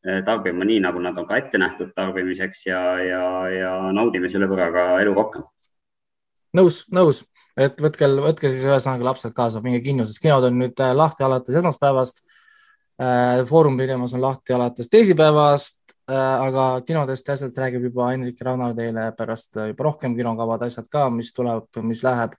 äh, 0.06 0.22
tarbima 0.24 0.64
nii, 0.64 0.78
nagu 0.86 1.02
nad 1.02 1.18
on 1.18 1.26
ka 1.26 1.42
ette 1.42 1.58
nähtud 1.58 1.90
tarbimiseks 1.96 2.66
ja, 2.66 2.80
ja, 3.02 3.26
ja 3.50 3.76
naudime 3.92 4.28
selle 4.28 4.46
võrra 4.46 4.70
ka 4.70 4.88
elu 5.02 5.14
rohkem 5.16 5.46
nõus, 6.56 6.82
nõus, 6.94 7.22
et 7.56 7.78
võtke, 7.80 8.08
võtke 8.20 8.50
siis 8.52 8.64
ühesõnaga 8.66 9.10
lapsed 9.10 9.34
kaasa, 9.36 9.62
minge 9.64 9.80
kinno, 9.84 10.06
sest 10.08 10.20
kinod 10.22 10.48
on 10.48 10.58
nüüd 10.60 10.80
äh, 10.82 10.92
lahti 10.96 11.24
alates 11.26 11.56
esmaspäevast. 11.56 12.22
Äh, 13.00 13.42
Foorum 13.48 13.76
Pidemas 13.80 14.14
on 14.16 14.22
lahti 14.24 14.56
alates 14.56 14.90
teisipäevast, 14.92 15.78
äh, 16.10 16.16
aga 16.16 16.68
kinodest 16.86 17.28
ja 17.28 17.36
asjadest 17.36 17.60
räägib 17.60 17.88
juba 17.88 18.10
Hendrik 18.12 18.40
Raunar 18.44 18.76
teile 18.76 19.10
pärast 19.16 19.58
juba 19.58 19.88
rohkem 19.88 20.16
kinokavad 20.16 20.66
asjad 20.68 20.88
ka, 20.92 21.08
mis 21.12 21.32
tuleb, 21.36 21.68
mis 21.84 22.04
läheb. 22.06 22.38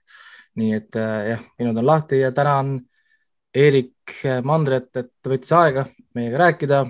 nii 0.58 0.72
et 0.74 0.96
jah, 0.98 1.42
kinod 1.54 1.76
on 1.78 1.86
lahti 1.86 2.18
ja 2.18 2.32
tänan 2.34 2.80
Eerik 3.54 4.10
Mandret, 4.42 4.88
et 4.98 5.12
võttis 5.22 5.52
aega 5.54 5.84
meiega 6.18 6.40
rääkida. 6.40 6.80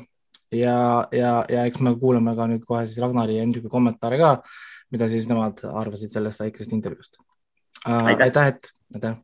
Ja, 0.56 1.04
ja, 1.12 1.32
ja 1.52 1.66
eks 1.68 1.82
me 1.84 1.92
kuulame 2.00 2.32
ka 2.36 2.46
nüüd 2.48 2.64
kohe 2.64 2.86
siis 2.86 2.96
Ragnari 3.02 3.36
ja 3.36 3.42
Hendriku 3.44 3.68
kommentaare 3.68 4.16
ka 4.16 4.30
mida 4.94 5.08
siis 5.12 5.28
nemad 5.30 5.62
arvasid 5.68 6.12
sellest 6.12 6.40
väikesest 6.40 6.72
intervjuust. 6.76 7.18
aitäh, 7.86 8.52
et, 8.54 8.70
aitäh. 8.94 9.16